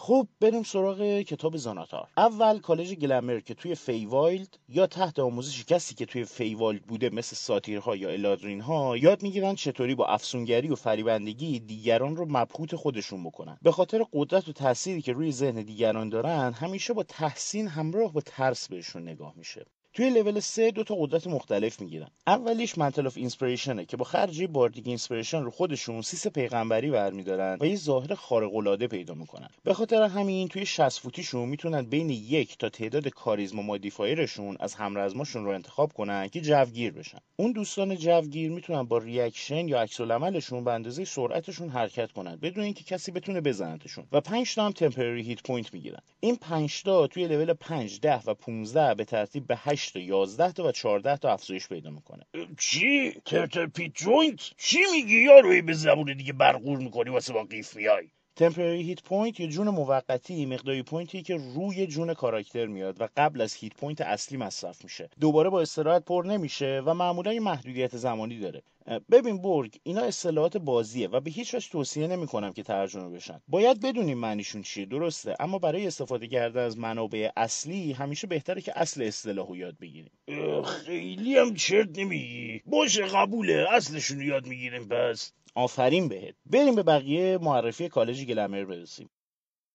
خب 0.00 0.28
بریم 0.40 0.62
سراغ 0.62 1.20
کتاب 1.20 1.56
Xanathar. 1.56 2.08
اول 2.16 2.58
College 2.58 2.94
Glamour 2.94 3.40
که 3.40 3.54
توی 3.54 3.74
Feywild 3.74 4.58
یا 4.68 4.86
تحت 4.86 5.18
آموزش 5.18 5.64
کسی 5.64 5.94
که 5.94 6.06
توی 6.06 6.24
Feywild 6.24 6.82
بوده 6.82 7.10
مثل 7.10 7.36
satyr 7.36 7.86
ها 7.86 7.96
یا 7.96 8.10
eladrin 8.10 8.60
ها 8.60 8.96
یاد 8.96 9.22
می‌گیرن 9.22 9.54
چطوری 9.54 9.94
با 9.94 10.06
افسونگری 10.06 10.68
و 10.68 10.74
فریبندگی 10.74 11.60
دیگران 11.60 12.16
رو 12.16 12.26
مبهوت 12.28 12.76
خودشون 12.76 13.24
بکنن. 13.24 13.58
به 13.62 13.72
خاطر 13.72 14.04
قدرت 14.12 14.48
و 14.48 14.52
تأثیری 14.52 15.02
که 15.02 15.12
روی 15.12 15.32
ذهن 15.32 15.62
دیگران 15.62 16.08
دارن 16.08 16.52
همیشه 16.52 16.92
با 16.92 17.02
تحسین 17.02 17.68
همراه 17.68 18.12
با 18.12 18.20
ترس 18.20 18.68
بهشون 18.68 19.02
نگاه 19.02 19.32
میشه. 19.36 19.66
توی 19.98 20.10
لول 20.10 20.40
3 20.40 20.70
دو 20.70 20.84
تا 20.84 20.94
قدرت 20.94 21.26
مختلف 21.26 21.80
می‌گیرن. 21.80 22.08
اولیش 22.26 22.78
Mantle 22.78 23.06
of 23.06 23.16
Inspiration 23.16 23.78
ه 23.78 23.84
که 23.84 23.96
با 23.96 24.04
خرج 24.04 24.46
یه 24.46 24.57
Bardic 24.57 24.88
Inspiration 24.88 25.42
رو 25.42 25.50
خودشون 25.50 26.02
سیس 26.02 26.26
پیغمبری 26.26 26.90
برمیدارن 26.90 27.58
و 27.60 27.66
یه 27.66 27.76
ظاهر 27.76 28.14
خارق 28.14 28.54
العاده 28.54 28.86
پیدا 28.86 29.14
می‌کنن. 29.14 29.48
به 29.64 29.74
خاطر 29.74 30.02
همین 30.02 30.48
توی 30.48 30.66
60 30.66 31.00
فوتیشون 31.00 31.48
می‌تونن 31.48 31.82
بین 31.82 32.10
یک 32.10 32.58
تا 32.58 32.68
تعداد 32.68 33.08
charisma 33.08 33.62
modifier 33.62 34.25
شون 34.25 34.56
از 34.60 34.74
همرزماشون 34.74 35.44
رو 35.44 35.50
انتخاب 35.50 35.92
کنن 35.92 36.28
که 36.28 36.40
جوگیر 36.40 36.92
بشن. 36.92 37.18
اون 37.36 37.52
دوستان 37.52 37.96
جوگیر 37.96 38.50
می‌تونن 38.50 38.82
با 38.82 38.98
reaction 38.98 39.68
یا 39.68 39.80
عکس 39.80 40.00
العملشون 40.00 40.64
به 40.64 40.72
اندازه 40.72 41.04
سرعتشون 41.04 41.68
حرکت 41.68 42.12
کنن 42.12 42.36
بدون 42.36 42.64
اینکه 42.64 42.84
کسی 42.84 43.12
بتونه 43.12 43.40
بزنتشون 43.40 44.04
و 44.12 44.20
5 44.20 44.54
تا 44.54 44.66
هم 44.66 44.72
temporary 44.72 45.22
hit 45.22 45.42
point 45.42 45.74
می‌گیرن. 45.74 46.00
این 46.20 46.36
5 46.36 46.82
تا 46.82 47.06
توی 47.06 47.28
لول 47.28 47.52
5 47.52 48.00
10 48.00 48.22
و 48.26 48.34
15 48.34 48.94
به 48.94 49.04
ترتیب 49.04 49.46
به 49.46 49.56
8 49.56 49.87
تا 49.92 50.00
11 50.00 50.52
تا 50.52 50.68
و 50.68 50.72
14 50.72 51.16
تا 51.16 51.32
افزایش 51.32 51.68
پیدا 51.68 51.90
می‌کنه. 51.90 52.24
چی؟ 52.58 53.10
ترتر 53.10 53.66
پیت 53.66 53.92
جوینت؟ 53.94 54.50
چی 54.56 54.78
میگی؟ 54.92 55.22
یارو 55.22 55.62
به 55.62 55.72
زبون 55.72 56.16
دیگه 56.16 56.32
بلغور 56.32 56.78
می‌کنی 56.78 57.10
واسه 57.10 57.32
ما 57.32 57.44
قیف 57.44 57.76
میای 57.76 58.10
temporary 58.38 58.82
hit 58.82 59.02
point 59.02 59.40
یه 59.40 59.48
جون 59.48 59.68
موقتی 59.68 60.46
مقداری 60.46 60.82
point 60.82 61.15
ی 61.15 61.22
که 61.22 61.36
روی 61.36 61.86
جون 61.86 62.14
کاراکتر 62.14 62.66
میاد 62.66 63.00
و 63.00 63.08
قبل 63.16 63.40
از 63.40 63.54
hit 63.54 63.74
point 63.74 64.00
اصلی 64.00 64.38
مصرف 64.38 64.84
میشه. 64.84 65.10
دوباره 65.20 65.50
با 65.50 65.60
استراحت 65.60 66.04
پر 66.04 66.24
نمیشه 66.26 66.82
و 66.86 66.94
معمولا 66.94 67.32
یه 67.32 67.40
محدودیت 67.40 67.96
زمانی 67.96 68.38
داره. 68.38 68.62
ببین 69.10 69.42
برگ 69.42 69.76
اینا 69.82 70.00
اصطلاحات 70.00 70.56
بازیه 70.56 71.08
و 71.08 71.20
به 71.20 71.30
هیچ 71.30 71.54
وجه 71.54 71.70
توصیه 71.70 72.06
نمی‌کنم 72.06 72.52
که 72.52 72.62
ترجمه 72.62 73.10
بشن. 73.10 73.40
باید 73.48 73.80
بدونیم 73.80 74.18
معنیشون 74.18 74.62
چیه 74.62 74.86
درسته؟ 74.86 75.34
اما 75.40 75.58
برای 75.58 75.86
استفاده 75.86 76.28
کردن 76.28 76.64
از 76.64 76.78
منابع 76.78 77.30
اصلی 77.36 77.92
همیشه 77.92 78.26
بهتره 78.26 78.60
که 78.60 78.72
اصل 78.76 79.02
اصطلاحو 79.02 79.56
یاد 79.56 79.78
بگیریم. 79.80 80.10
خیلی 80.64 81.36
هم 81.36 81.54
چرت 81.54 81.98
نمیگی. 81.98 82.62
باشه 82.66 83.02
قبوله 83.02 83.66
اصلشون 83.70 84.20
یاد 84.20 84.46
می‌گیریم 84.46 84.88
پس 84.88 85.32
آفرین 85.58 86.08
بهت. 86.08 86.34
بریم 86.46 86.74
به 86.74 86.82
بقیه 86.82 87.38
معرفی 87.38 87.88
College 87.88 88.24
Glamour 88.24 88.64
برسیم. 88.64 89.10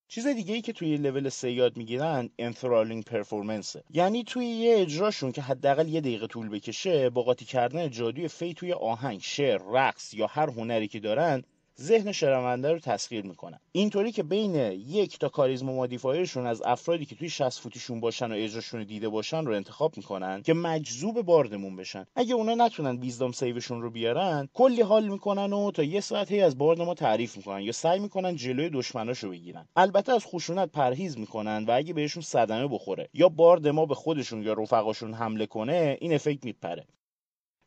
چیز 0.07 0.27
دیگه 0.27 0.53
ای 0.53 0.61
که 0.61 0.73
توی 0.73 0.97
لول 0.97 1.29
سه 1.29 1.51
یاد 1.51 1.77
می‌گیرن 1.77 2.29
Enthralling 2.39 3.03
Performance 3.03 3.71
ه. 3.71 3.83
یعنی 3.89 4.23
توی 4.23 4.45
یه 4.45 4.77
اجراشون 4.77 5.31
که 5.31 5.41
حداقل 5.41 5.87
یه 5.87 6.01
دقیقه 6.01 6.27
طول 6.27 6.49
بکشه 6.49 7.09
با 7.09 7.23
قاطی 7.23 7.45
کردن 7.45 7.89
جادوی 7.89 8.27
fey 8.27 8.53
توی 8.53 8.73
آهنگ 8.73 9.19
شعر 9.23 9.61
رقص 9.71 10.13
یا 10.13 10.27
هر 10.27 10.49
هنری 10.49 10.87
که 10.87 10.99
دارن 10.99 11.43
ذهن 11.81 12.11
شنونده 12.11 12.71
رو 12.71 12.79
تسخیر 12.79 13.25
می‌کنن 13.25 13.59
اینطوری 13.71 14.11
که 14.11 14.23
بین 14.23 14.55
یک 14.71 15.19
تا 15.19 15.29
کاریزما 15.29 15.73
مادیفایرشون 15.73 16.45
از 16.45 16.61
افرادی 16.65 17.05
که 17.05 17.15
توی 17.15 17.29
60 17.29 17.59
فوتیشون 17.59 17.99
باشن 17.99 18.31
و 18.31 18.35
اجراشون 18.35 18.83
دیده 18.83 19.09
باشن 19.09 19.45
رو 19.45 19.53
انتخاب 19.53 19.97
می‌کنن 19.97 20.41
که 20.41 20.53
مجذوب 20.53 21.21
باردمون 21.21 21.75
بشن. 21.75 22.05
اگه 22.15 22.33
اونا 22.33 22.55
نتونن 22.65 22.99
ویزدام 22.99 23.31
سیوشون 23.31 23.81
رو 23.81 23.89
بیارن 23.89 24.49
کلی 24.53 24.81
حال 24.81 25.07
می‌کنن 25.07 25.53
و 25.53 25.71
تا 25.71 25.83
یه 25.83 26.01
ساعت 26.01 26.31
هی 26.31 26.41
از 26.41 26.57
بارد 26.57 26.81
ما 26.81 26.93
تعریف 26.93 27.37
می‌کنن 27.37 27.61
یا 27.61 27.71
سعی 27.71 27.99
می‌کنن 27.99 28.35
جلوی 28.35 28.69
دشمناشو 28.69 29.29
بگیرن. 29.29 29.67
البته 29.75 30.11
از 30.11 30.25
خشونت 30.25 30.71
پرهیز 30.71 31.17
می‌کنن 31.17 31.65
و 31.67 31.71
اگه 31.71 31.93
بهشون 31.93 32.23
صدمه 32.23 32.67
بخوره 32.67 33.09
یا 33.13 33.29
بارد 33.29 33.67
ما 33.67 33.85
به 33.85 33.95
خودشون 33.95 34.43
یا 34.43 34.53
رفقاشون 34.53 35.13
حمله 35.13 35.45
کنه 35.45 35.97
این 36.01 36.13
افکت 36.13 36.45
میپره. 36.45 36.85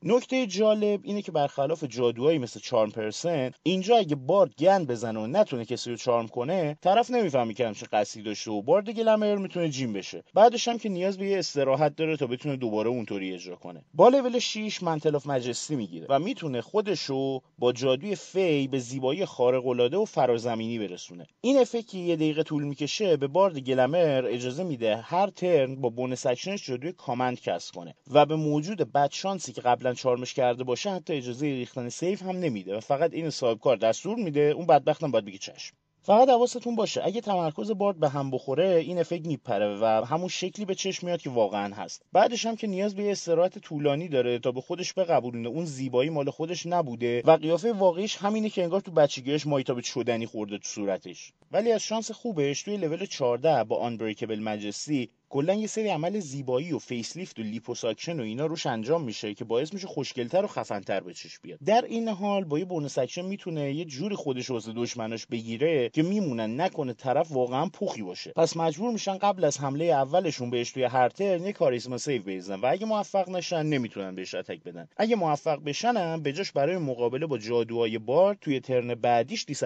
نکته 0.09 0.47
جالب 0.47 1.01
اینه 1.03 1.23
که 1.23 1.33
برخلاف 1.33 1.85
جادوهایی 1.85 2.39
مثل 2.39 2.61
Charm 2.61 2.91
Person 2.91 3.51
اینجا 3.63 3.97
اگه 3.97 4.17
bard 4.17 4.55
گند 4.59 4.87
بزنه 4.87 5.21
و 5.21 5.27
نتونه 5.27 5.65
کسی 5.65 5.91
رو 5.91 5.97
charm 5.97 6.29
کنه 6.29 6.79
طرف 6.83 7.11
نمی‌فهمه 7.11 7.55
که 7.55 7.67
همچه 7.67 7.87
قصدی 7.93 8.23
داشته 8.23 8.51
و 8.51 8.63
bard 8.63 8.91
glamour 8.91 9.37
می‌تونه 9.37 9.69
جیم 9.69 9.93
بشه. 9.93 10.23
بعدش 10.35 10.69
هم 10.69 10.79
که 10.79 10.89
نیاز 10.89 11.19
به 11.19 11.27
یه 11.27 11.39
استراحت 11.39 11.97
داره 11.97 12.17
تا 12.17 12.27
بتونه 12.27 12.57
دوباره 12.57 12.89
اونطوری 12.89 13.35
اجرا 13.35 13.57
کنه. 13.57 13.85
با 13.95 14.09
لول 14.09 14.39
6 14.39 14.83
Mantle 14.83 15.15
of 15.15 15.27
Majesty 15.27 15.77
می‌گیره 15.77 16.07
و 16.11 16.19
می‌تونه 16.19 16.61
خودشو 16.61 17.41
با 17.59 17.73
جادوی 17.73 18.15
fey 18.15 18.69
به 18.69 18.79
زیبایی 18.79 19.25
خارق 19.25 19.67
العاده 19.67 19.97
و 19.97 20.05
فرازمینی 20.05 20.79
برسونه. 20.79 21.27
این 21.41 21.59
effect 21.59 21.95
یه 21.95 22.17
دقیقه 22.17 22.43
طول 22.43 22.65
می‌کشه 22.65 23.17
به 23.17 23.27
bard 23.27 23.59
glamour 23.59 24.25
اجازه 24.27 24.65
میده 24.65 24.97
هر 24.97 25.31
turn 25.31 25.77
با 25.77 25.89
bonus 25.89 26.27
action 26.27 26.57
ش 26.57 26.67
جادوی 26.67 26.93
Command 26.93 27.41
cast 27.41 27.75
کنه 27.75 27.95
و 28.11 28.27
به 28.27 28.37
موجود 28.37 28.93
بد 28.93 29.11
شانسی 29.13 29.53
که 29.53 29.61
قبلا 29.61 29.96
charm 29.97 30.24
ش 30.24 30.35
کرده 30.35 30.65
باشه 30.65 30.91
حتی 30.91 31.13
اجازه 31.13 31.47
ریختن 31.47 31.89
save 31.89 32.23
هم 32.23 32.37
نمیده 32.37 32.77
و 32.77 32.81
فقط 32.81 33.15
این 33.15 33.31
صاحب 33.31 33.59
کار 33.59 33.77
دستور 33.77 34.17
میده 34.17 34.41
اون 34.41 34.67
بدبختم 34.67 35.11
باید 35.11 35.25
بگه 35.25 35.39
چشم. 35.39 35.77
فقط 36.07 36.29
حواستون 36.29 36.77
باشه 36.77 37.01
اگه 37.05 37.21
تمرکز 37.21 37.71
bard 37.71 38.01
به 38.01 38.09
هم 38.09 38.31
بخوره 38.31 38.69
این 38.69 38.99
effect 38.99 39.27
میپره 39.27 39.79
و 39.81 39.85
همون 39.85 40.29
شکلی 40.29 40.65
به 40.65 40.75
چشم 40.75 41.07
میاد 41.07 41.21
که 41.21 41.31
واقعا 41.31 41.75
هست. 41.75 42.03
بعدش 42.13 42.47
هم 42.47 42.57
که 42.57 42.67
نیاز 42.67 42.95
به 42.95 43.11
استراحت 43.11 43.59
طولانی 43.59 44.09
داره 44.09 44.39
تا 44.39 44.53
به 44.53 44.61
خودش 44.61 44.95
بقبولونه. 44.97 45.49
اون 45.49 45.65
زیبایی 45.65 46.11
مال 46.11 46.31
خودش 46.31 46.67
نبوده 46.67 47.23
و 47.25 47.31
قیافه 47.31 47.73
واقعیش 47.73 48.17
همینه 48.17 48.51
که 48.51 48.63
انگار 48.63 48.81
تو 48.81 48.91
بچگیش 48.91 49.47
ماهیتابه 49.47 49.81
چدنی 49.81 50.27
خورده 50.27 50.59
تو 50.59 50.65
صورتش. 50.65 51.33
ولی 51.53 51.73
از 51.73 51.83
شانس 51.83 52.11
خوبش 52.11 52.63
توی 52.63 52.77
لول 52.77 53.07
14 53.07 53.65
با 53.65 53.77
Unbreakable 53.77 54.39
Majesty 54.39 55.11
کلا 55.29 55.55
یه 55.55 55.67
سری 55.67 55.89
عمل 55.89 56.21
زیبایی 56.21 56.73
و 56.73 56.79
facelift 56.79 57.39
و 57.39 57.43
liposuction 57.43 58.21
و 58.21 58.23
اینا 58.23 58.47
روش 58.47 58.67
انجام 58.67 59.03
میشه 59.03 59.35
که 59.35 59.45
باعث 59.45 59.75
میشه 59.75 59.87
خوشگلتر 59.87 60.45
و 60.45 60.49
خفنتر 60.49 61.01
به 61.01 61.15
چشم 61.15 61.41
بیاد. 61.43 61.59
در 61.67 61.85
این 61.85 62.09
حال 62.09 62.45
با 62.45 62.59
یه 62.59 62.65
bonus 62.65 62.99
action 62.99 63.25
می‌تونه 63.25 63.75
یه 63.75 63.85
جوری 63.85 64.15
خودش 64.15 64.51
واسه 64.51 64.73
دشمناش 64.73 65.27
بگیره 65.27 65.89
که 65.89 66.03
میمونن 66.03 66.61
نکنه 66.61 66.93
طرف 66.93 67.33
واقعا 67.33 67.67
پخی 67.67 68.03
باشه. 68.03 68.33
پس 68.37 68.57
مجبور 68.57 68.93
میشن 68.93 69.19
قبل 69.19 69.45
از 69.45 69.61
حمله 69.61 69.85
اولشون 69.85 70.51
بهش 70.51 70.71
توی 70.71 70.85
هر 70.85 71.09
turn 71.09 71.47
یه 71.47 71.53
charisma 71.53 71.99
save 71.99 72.23
بریزن 72.23 72.61
و 72.61 72.67
اگه 72.67 72.87
موفق 72.87 73.31
نشن 73.31 73.63
نمی‌تونن 73.63 74.15
بهش 74.15 74.35
attack 74.35 74.63
بدن. 74.63 74.89
اگه 74.97 75.17
موفق 75.17 75.65
بشنم 75.65 76.23
جاش 76.33 76.53
برای 76.53 76.77
مقابله 76.77 77.27
با 77.27 77.39
جادوهای 77.39 77.99
bard 77.99 78.35
توی 78.35 78.61
turn 78.61 78.95
بعدیش 78.95 79.45
dis 79.45 79.63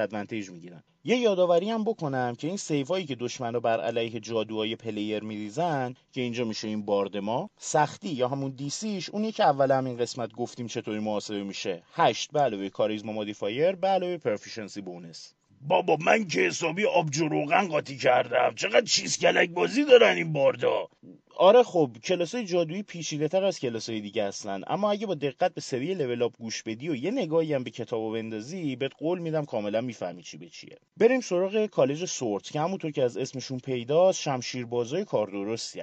می‌گیرن. 0.50 0.82
یه 1.04 1.16
یادآوری 1.16 1.70
هم 1.70 1.84
بکنم 1.84 2.34
که 2.34 2.46
این 2.46 2.56
save 2.56 2.85
هایی 2.85 3.06
که 3.06 3.14
دشمنا 3.14 3.60
بر 3.60 3.80
علیه 3.80 4.20
جادوهای 4.20 4.76
player 4.76 5.24
میریزن 5.24 5.94
که 6.12 6.20
اینجا 6.20 6.44
میشه 6.44 6.68
این 6.68 6.84
bard 6.84 7.16
ما 7.16 7.50
سختی 7.58 8.08
یا 8.08 8.28
همون 8.28 8.50
DC 8.50 8.80
ش 8.80 9.10
اونی 9.10 9.32
که 9.32 9.44
اول 9.44 9.70
همین 9.70 9.96
قسمت 9.96 10.32
گفتیم 10.32 10.66
چطوری 10.66 10.98
محاسبه 10.98 11.42
میشه. 11.44 11.82
8 11.92 12.32
به 12.32 12.40
علاوه 12.40 12.68
charisma 12.68 13.12
modifier 13.12 13.72
به 13.72 13.88
علاوه 13.88 14.16
proficiency 14.16 14.80
bonus. 14.80 15.34
بابا 15.60 15.96
من 15.96 16.26
که 16.26 16.40
حسابی 16.40 16.84
آب 16.84 17.14
و 17.14 17.28
روغن 17.28 17.68
قاطی 17.68 17.96
کردم. 17.96 18.54
چقدر 18.56 18.86
چیز 18.86 19.18
کلک 19.18 19.50
بازی 19.50 19.84
دارن 19.84 20.16
این 20.16 20.32
bard 20.32 20.77
ا. 20.77 20.88
آره 21.36 21.62
خب 21.62 21.90
کلاسای 22.04 22.44
جادویی 22.44 22.82
پیچیده 22.82 23.28
تر 23.28 23.44
از 23.44 23.60
کلاسای 23.60 24.00
دیگه 24.00 24.24
هستن 24.24 24.60
اما 24.66 24.90
اگه 24.90 25.06
با 25.06 25.14
دقت 25.14 25.54
به 25.54 25.60
سری 25.60 25.94
level 25.94 26.22
up 26.22 26.36
گوش 26.38 26.62
بدی 26.62 26.88
و 26.88 26.94
یه 26.94 27.10
نگاهی 27.10 27.54
هم 27.54 27.64
به 27.64 27.70
کتابو 27.70 28.12
بندازی 28.12 28.76
بهت 28.76 28.92
قول 28.98 29.18
میدم 29.18 29.44
کاملا 29.44 29.80
می‌فهمی 29.80 30.22
چی 30.22 30.36
به 30.36 30.48
چیه. 30.48 30.76
بریم 30.96 31.20
سراغ 31.20 31.66
کالج 31.66 32.04
Swords 32.04 32.42
که 32.42 32.60
همونطور 32.60 32.90
که 32.90 33.02
از 33.02 33.16
اسمشون 33.16 33.58
پیداست 33.58 34.20
شمشیربازای 34.20 35.04
کار 35.04 35.26
درستی 35.30 35.80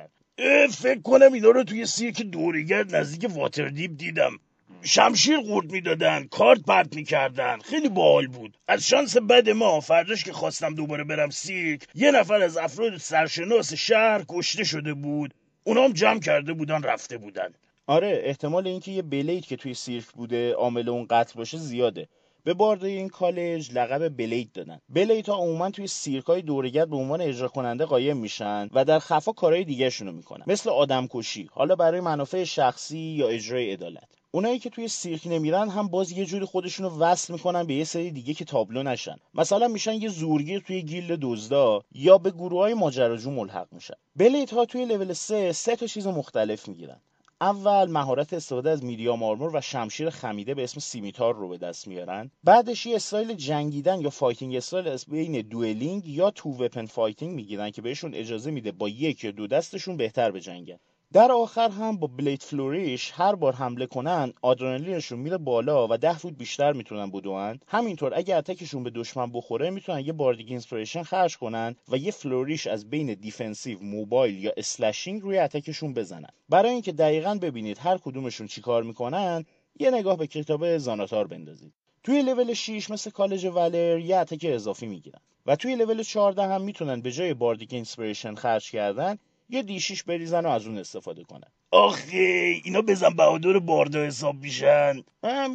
فکر 0.71 1.01
کنم 1.01 1.33
اینا 1.33 1.49
رو 1.49 1.63
توی 1.63 1.85
سیرک 1.85 2.21
دوره‌گرد 2.21 2.83
نزدیک 2.83 3.31
واتردیپ 3.35 3.91
دیدم. 3.97 4.39
شمشیر 4.81 5.37
قورت 5.37 5.71
می‌دادن 5.71 6.27
کارت 6.31 6.61
پرت 6.61 6.95
می‌کردن. 6.95 7.59
خیلی 7.59 7.89
باحال 7.89 8.27
بود. 8.27 8.57
از 8.67 8.87
شانس 8.87 9.17
بد 9.17 9.49
ما 9.49 9.79
فرداش 9.79 10.23
که 10.23 10.33
خواستم 10.33 10.75
دوباره 10.75 11.03
برم 11.03 11.29
سیرک 11.29 11.87
یه 11.95 12.11
نفر 12.11 12.41
از 12.41 12.57
افراد 12.57 12.97
سرشناس 12.97 13.73
شهر 13.73 14.25
کشته 14.29 14.63
شده 14.63 14.93
بود. 14.93 15.33
اونام 15.63 15.91
جمع 15.91 16.19
کرده 16.19 16.53
بودن 16.53 16.83
رفته 16.83 17.17
بودن. 17.17 17.53
آره 17.87 18.21
احتمال 18.23 18.67
اینکه 18.67 18.91
یه 18.91 19.01
blade 19.01 19.45
که 19.45 19.55
توی 19.55 19.73
سیرک 19.73 20.05
بوده 20.05 20.53
عامل 20.53 20.89
اون 20.89 21.07
قتل 21.09 21.33
باشه 21.35 21.57
زیاده. 21.57 22.07
به 22.43 22.53
bard 22.53 22.76
های 22.76 22.87
این 22.87 23.09
کالج 23.09 23.73
لقب 23.73 24.17
blade 24.17 24.51
دادن. 24.51 24.79
blade 24.89 25.29
ها 25.29 25.35
عموما 25.35 25.69
توی 25.69 25.87
سیرکای 25.87 26.41
دوره‌گرد 26.41 26.89
به 26.89 26.95
عنوان 26.95 27.21
اجرا 27.21 27.47
کننده 27.47 27.85
قایم 27.85 28.17
میشن 28.17 28.69
و 28.73 28.85
در 28.85 28.99
خفا 28.99 29.31
کارهای 29.31 29.63
دیگه 29.63 29.89
شونو 29.89 30.11
می‌کنن. 30.11 30.43
مثل 30.47 30.69
آدم 30.69 31.07
کشی 31.11 31.49
حالا 31.51 31.75
برای 31.75 32.01
منافع 32.01 32.43
شخصی 32.43 32.97
یا 32.97 33.27
اجرای 33.27 33.73
عدالت. 33.73 34.16
اونایی 34.31 34.59
که 34.59 34.69
توی 34.69 34.87
سیرک 34.87 35.27
نمیرن 35.27 35.69
هم 35.69 35.87
باز 35.87 36.11
یه 36.11 36.25
جوری 36.25 36.45
خودشونو 36.45 36.89
وصل 36.89 37.33
می‌کنن 37.33 37.63
به 37.63 37.73
یه 37.73 37.83
سری 37.83 38.11
دیگه 38.11 38.33
که 38.33 38.45
تابلو 38.45 38.83
نشن. 38.83 39.15
مثلا 39.33 39.67
میشن 39.67 39.93
یه 39.93 40.09
زورگیر 40.09 40.59
توی 40.59 40.81
guild 40.81 41.17
دزدا 41.21 41.81
یا 41.91 42.17
به 42.17 42.31
گروه 42.31 42.61
های 42.61 42.73
ماجراجو 42.73 43.31
ملحق 43.31 43.67
میشن. 43.71 43.93
blade 44.15 44.53
ها 44.53 44.65
توی 44.65 44.85
لول 44.85 45.13
3 45.13 45.51
سه 45.51 45.75
تا 45.75 45.87
چیز 45.87 46.07
مختلف 46.07 46.67
می‌گیرن. 46.67 47.01
اول 47.41 47.89
مهارت 47.91 48.33
استفاده 48.33 48.69
از 48.69 48.83
medium 48.83 49.23
armor 49.23 49.55
و 49.55 49.61
شمشیر 49.61 50.09
خمیده 50.09 50.53
به 50.53 50.63
اسم 50.63 50.79
scimitar 50.79 51.35
رو 51.35 51.49
به 51.49 51.57
دست 51.57 51.87
میارن. 51.87 52.31
بعدش 52.43 52.85
یه 52.85 52.95
استایل 52.95 53.33
جنگیدن 53.33 54.01
یا 54.01 54.09
fighting 54.09 54.55
style 54.55 54.87
از 54.87 55.05
بین 55.05 55.41
dueling 55.41 56.07
یا 56.07 56.31
two-weapon 56.31 56.85
fighting 56.85 57.35
می‌گیرن 57.35 57.71
که 57.71 57.81
بهشون 57.81 58.13
اجازه 58.13 58.51
میده 58.51 58.71
با 58.71 58.89
یک 58.89 59.23
یا 59.23 59.31
دو 59.31 59.47
دستشون 59.47 59.97
بهتر 59.97 60.31
بجنگن. 60.31 60.79
در 61.13 61.31
آخر 61.31 61.69
هم 61.69 61.97
با 61.97 62.07
blade 62.07 62.43
flourish 62.43 63.11
هر 63.15 63.35
بار 63.35 63.53
حمله 63.53 63.85
کنن 63.85 64.33
آدرنالینشون 64.41 65.19
میره 65.19 65.37
بالا 65.37 65.87
و 65.87 65.97
ده 65.97 66.17
فوت 66.17 66.33
بیشتر 66.33 66.73
می‌تونن 66.73 67.11
بدون 67.11 67.65
همینطور 67.67 68.13
اگه 68.15 68.35
attack 68.35 68.64
شون 68.64 68.83
به 68.83 68.89
دشمن 68.89 69.31
بخوره 69.31 69.69
می‌تونن 69.69 69.99
یه 69.99 70.13
bardic 70.13 70.47
inspiration 70.49 71.03
خرج 71.03 71.37
کنن 71.37 71.75
و 71.89 71.97
یه 71.97 72.11
flourish 72.11 72.67
از 72.67 72.89
بین 72.89 73.13
defensive 73.13 73.79
mobile 73.79 74.43
یا 74.43 74.51
slashing 74.57 75.21
روی 75.21 75.37
attack 75.37 75.71
شون 75.71 75.93
بزنن. 75.93 76.29
برای 76.49 76.71
اینکه 76.71 76.91
دقیقا 76.91 77.35
ببینید 77.41 77.77
هر 77.77 77.97
کدومشون 77.97 78.47
چیکار 78.47 78.83
می‌کنن 78.83 79.45
یه 79.79 79.91
نگاه 79.91 80.17
به 80.17 80.27
کتاب 80.27 80.77
Xanathar 80.77 81.27
بندازید. 81.27 81.73
توی 82.03 82.21
لول 82.21 82.53
6 82.53 82.89
مثل 82.89 83.11
کالج 83.11 83.45
Valor 83.45 83.99
یه 83.99 84.17
attack 84.17 84.45
اضافی 84.49 84.85
می‌گیرن. 84.85 85.19
و 85.45 85.55
توی 85.55 85.75
لول 85.75 86.03
14 86.03 86.43
هم 86.43 86.61
می‌تونن 86.61 87.01
به 87.01 87.11
جای 87.11 87.33
bardic 87.33 87.73
inspiration 87.73 88.35
خرج 88.35 88.71
کردن 88.71 89.17
یه 89.49 89.63
d 89.63 89.70
شیش 89.70 90.03
بریزن 90.03 90.45
و 90.45 90.49
از 90.49 90.67
اون 90.67 90.77
استفاده 90.77 91.23
کنن. 91.23 91.51
آخه 91.71 92.17
اینا 92.63 92.81
بزن 92.81 93.09
بهادر 93.09 93.59
bard 93.59 93.94
ا 93.94 94.03
حساب 94.03 94.35
میشن. 94.35 95.03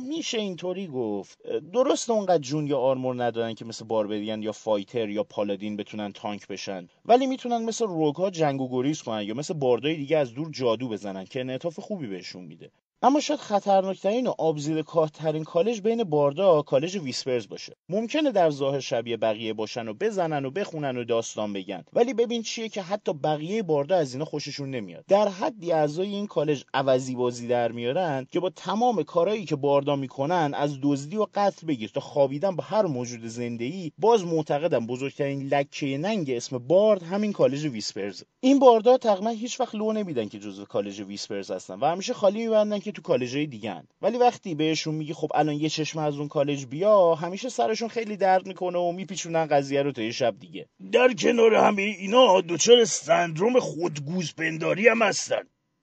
میشه 0.08 0.38
اینطوری 0.38 0.86
گفت. 0.86 1.38
درست 1.72 2.10
اونقدر 2.10 2.38
جون 2.38 2.66
یا 2.66 2.78
armor 2.78 3.24
ندارن 3.24 3.54
که 3.54 3.64
مثل 3.64 3.84
barbarian 3.84 4.42
یا 4.42 4.52
fighter 4.52 5.08
یا 5.08 5.24
paladin 5.24 5.76
بتونن 5.76 6.12
tank 6.12 6.46
بشن. 6.48 6.88
ولی 7.04 7.26
می‌تونن 7.26 7.64
مثل 7.64 7.86
rogue 7.86 8.30
جنگ 8.30 8.60
و 8.60 8.68
گریز 8.68 9.02
کنن 9.02 9.22
یا 9.22 9.34
مثل 9.34 9.54
bard 9.54 9.88
ای 9.88 9.96
دیگه 9.96 10.18
از 10.18 10.34
دور 10.34 10.50
جادو 10.50 10.88
بزنن 10.88 11.24
که 11.24 11.40
انعطاف 11.40 11.80
خوبی 11.80 12.06
بهشون 12.06 12.44
میده. 12.44 12.70
اما 13.04 13.20
شاید 13.20 13.40
خطرناکترین 13.40 14.26
و 14.26 14.34
آب 14.38 14.49
زیر 14.49 14.66
کاه 14.66 14.82
ترین 15.14 15.44
کالج 15.44 15.80
بین 15.80 16.04
bard 16.04 16.51
ا 16.51 16.62
کالج 16.62 16.96
Whispers 16.96 17.48
باشه. 17.48 17.76
ممکنه 17.88 18.30
در 18.30 18.50
ظاهر 18.50 18.80
شبیه 18.80 19.16
بقیه 19.16 19.52
باشن 19.52 19.88
و 19.88 19.94
بزنن 19.94 20.44
و 20.44 20.50
بخونن 20.50 20.96
و 20.96 21.04
داستان 21.04 21.52
بگن. 21.52 21.84
ولی 21.92 22.14
ببین 22.14 22.42
چیه 22.42 22.68
که 22.68 22.82
حتی 22.82 23.12
بقیه 23.12 23.62
bard 23.62 23.90
ا 23.90 23.96
از 23.96 24.12
اینا 24.12 24.24
خوششون 24.24 24.70
نمیاد. 24.70 25.04
در 25.08 25.28
حدی 25.28 25.72
اعضای 25.72 26.08
این 26.08 26.26
کالج 26.26 26.64
عوضی 26.74 27.14
بازی 27.14 27.48
در 27.48 27.72
میارن 27.72 28.26
که 28.30 28.40
با 28.40 28.50
تمام 28.50 29.02
کارهایی 29.02 29.44
که 29.44 29.56
bard 29.56 29.88
ا 29.88 29.96
می‌کنن 29.96 30.52
از 30.54 30.78
دزدی 30.82 31.16
و 31.16 31.26
قتل 31.34 31.66
بگیر 31.66 31.90
تا 31.94 32.00
خوابیدن 32.00 32.56
با 32.56 32.64
هر 32.64 32.86
موجود 32.86 33.26
زنده 33.26 33.64
ای 33.64 33.92
باز 33.98 34.24
معتقدم 34.24 34.86
بزرگترین 34.86 35.48
لکه 35.48 35.98
ننگ 35.98 36.30
اسم 36.30 36.58
bard 36.58 37.02
همین 37.02 37.32
کالج 37.32 37.66
Whispers 37.66 38.22
این 38.40 38.58
bard 38.58 38.90
ا 38.90 38.98
تقریبا 38.98 39.30
هیچ 39.30 39.60
وقت 39.60 39.74
لو 39.74 39.92
نمیدن 39.92 40.28
که 40.28 40.38
جزو 40.38 40.64
کالج 40.64 41.00
Whispers 41.00 41.50
هستن 41.50 41.78
و 41.80 41.84
همیشه 41.84 42.14
خالی 42.14 42.38
میبندن 42.38 42.78
که 42.78 42.91
تو 42.92 43.02
کالجای 43.02 43.46
دیگه 43.46 43.82
ولی 44.02 44.18
وقتی 44.18 44.54
بهشون 44.54 44.94
میگی 44.94 45.12
خب 45.12 45.30
الان 45.34 45.54
یه 45.54 45.68
چشمه 45.68 45.98
از 45.98 46.18
اون 46.18 46.28
کالج 46.28 46.66
بیا 46.66 47.14
همیشه 47.14 47.48
سرشون 47.48 47.88
خیلی 47.88 48.16
درد 48.16 48.46
می‌کنه 48.46 48.78
و 48.78 48.92
میپیچونن 48.92 49.46
قضیه 49.46 49.82
رو 49.82 49.92
تا 49.92 50.02
یه 50.02 50.10
شب 50.10 50.38
دیگه. 50.38 50.68
در 50.92 51.12
کنار 51.12 51.54
همه 51.54 51.82
اینا 51.82 52.40
دچار 52.40 52.84
سندروم 52.84 53.60
خودگوز 53.60 54.34
پنداری 54.34 54.88
هم 54.88 55.02
هستن. 55.02 55.42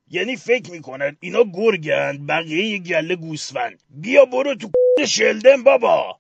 یعنی 0.10 0.36
فکر 0.36 0.72
می‌کنن 0.72 1.18
اینا 1.20 1.44
گرگن 1.54 2.26
بقیه 2.26 2.66
یه 2.66 2.80
گله 2.80 3.16
گوسفند. 3.16 3.84
بیا 3.90 4.26
برو 4.26 4.56
تو 4.56 4.70
شلدن 5.08 5.64
بابا. 5.64 6.20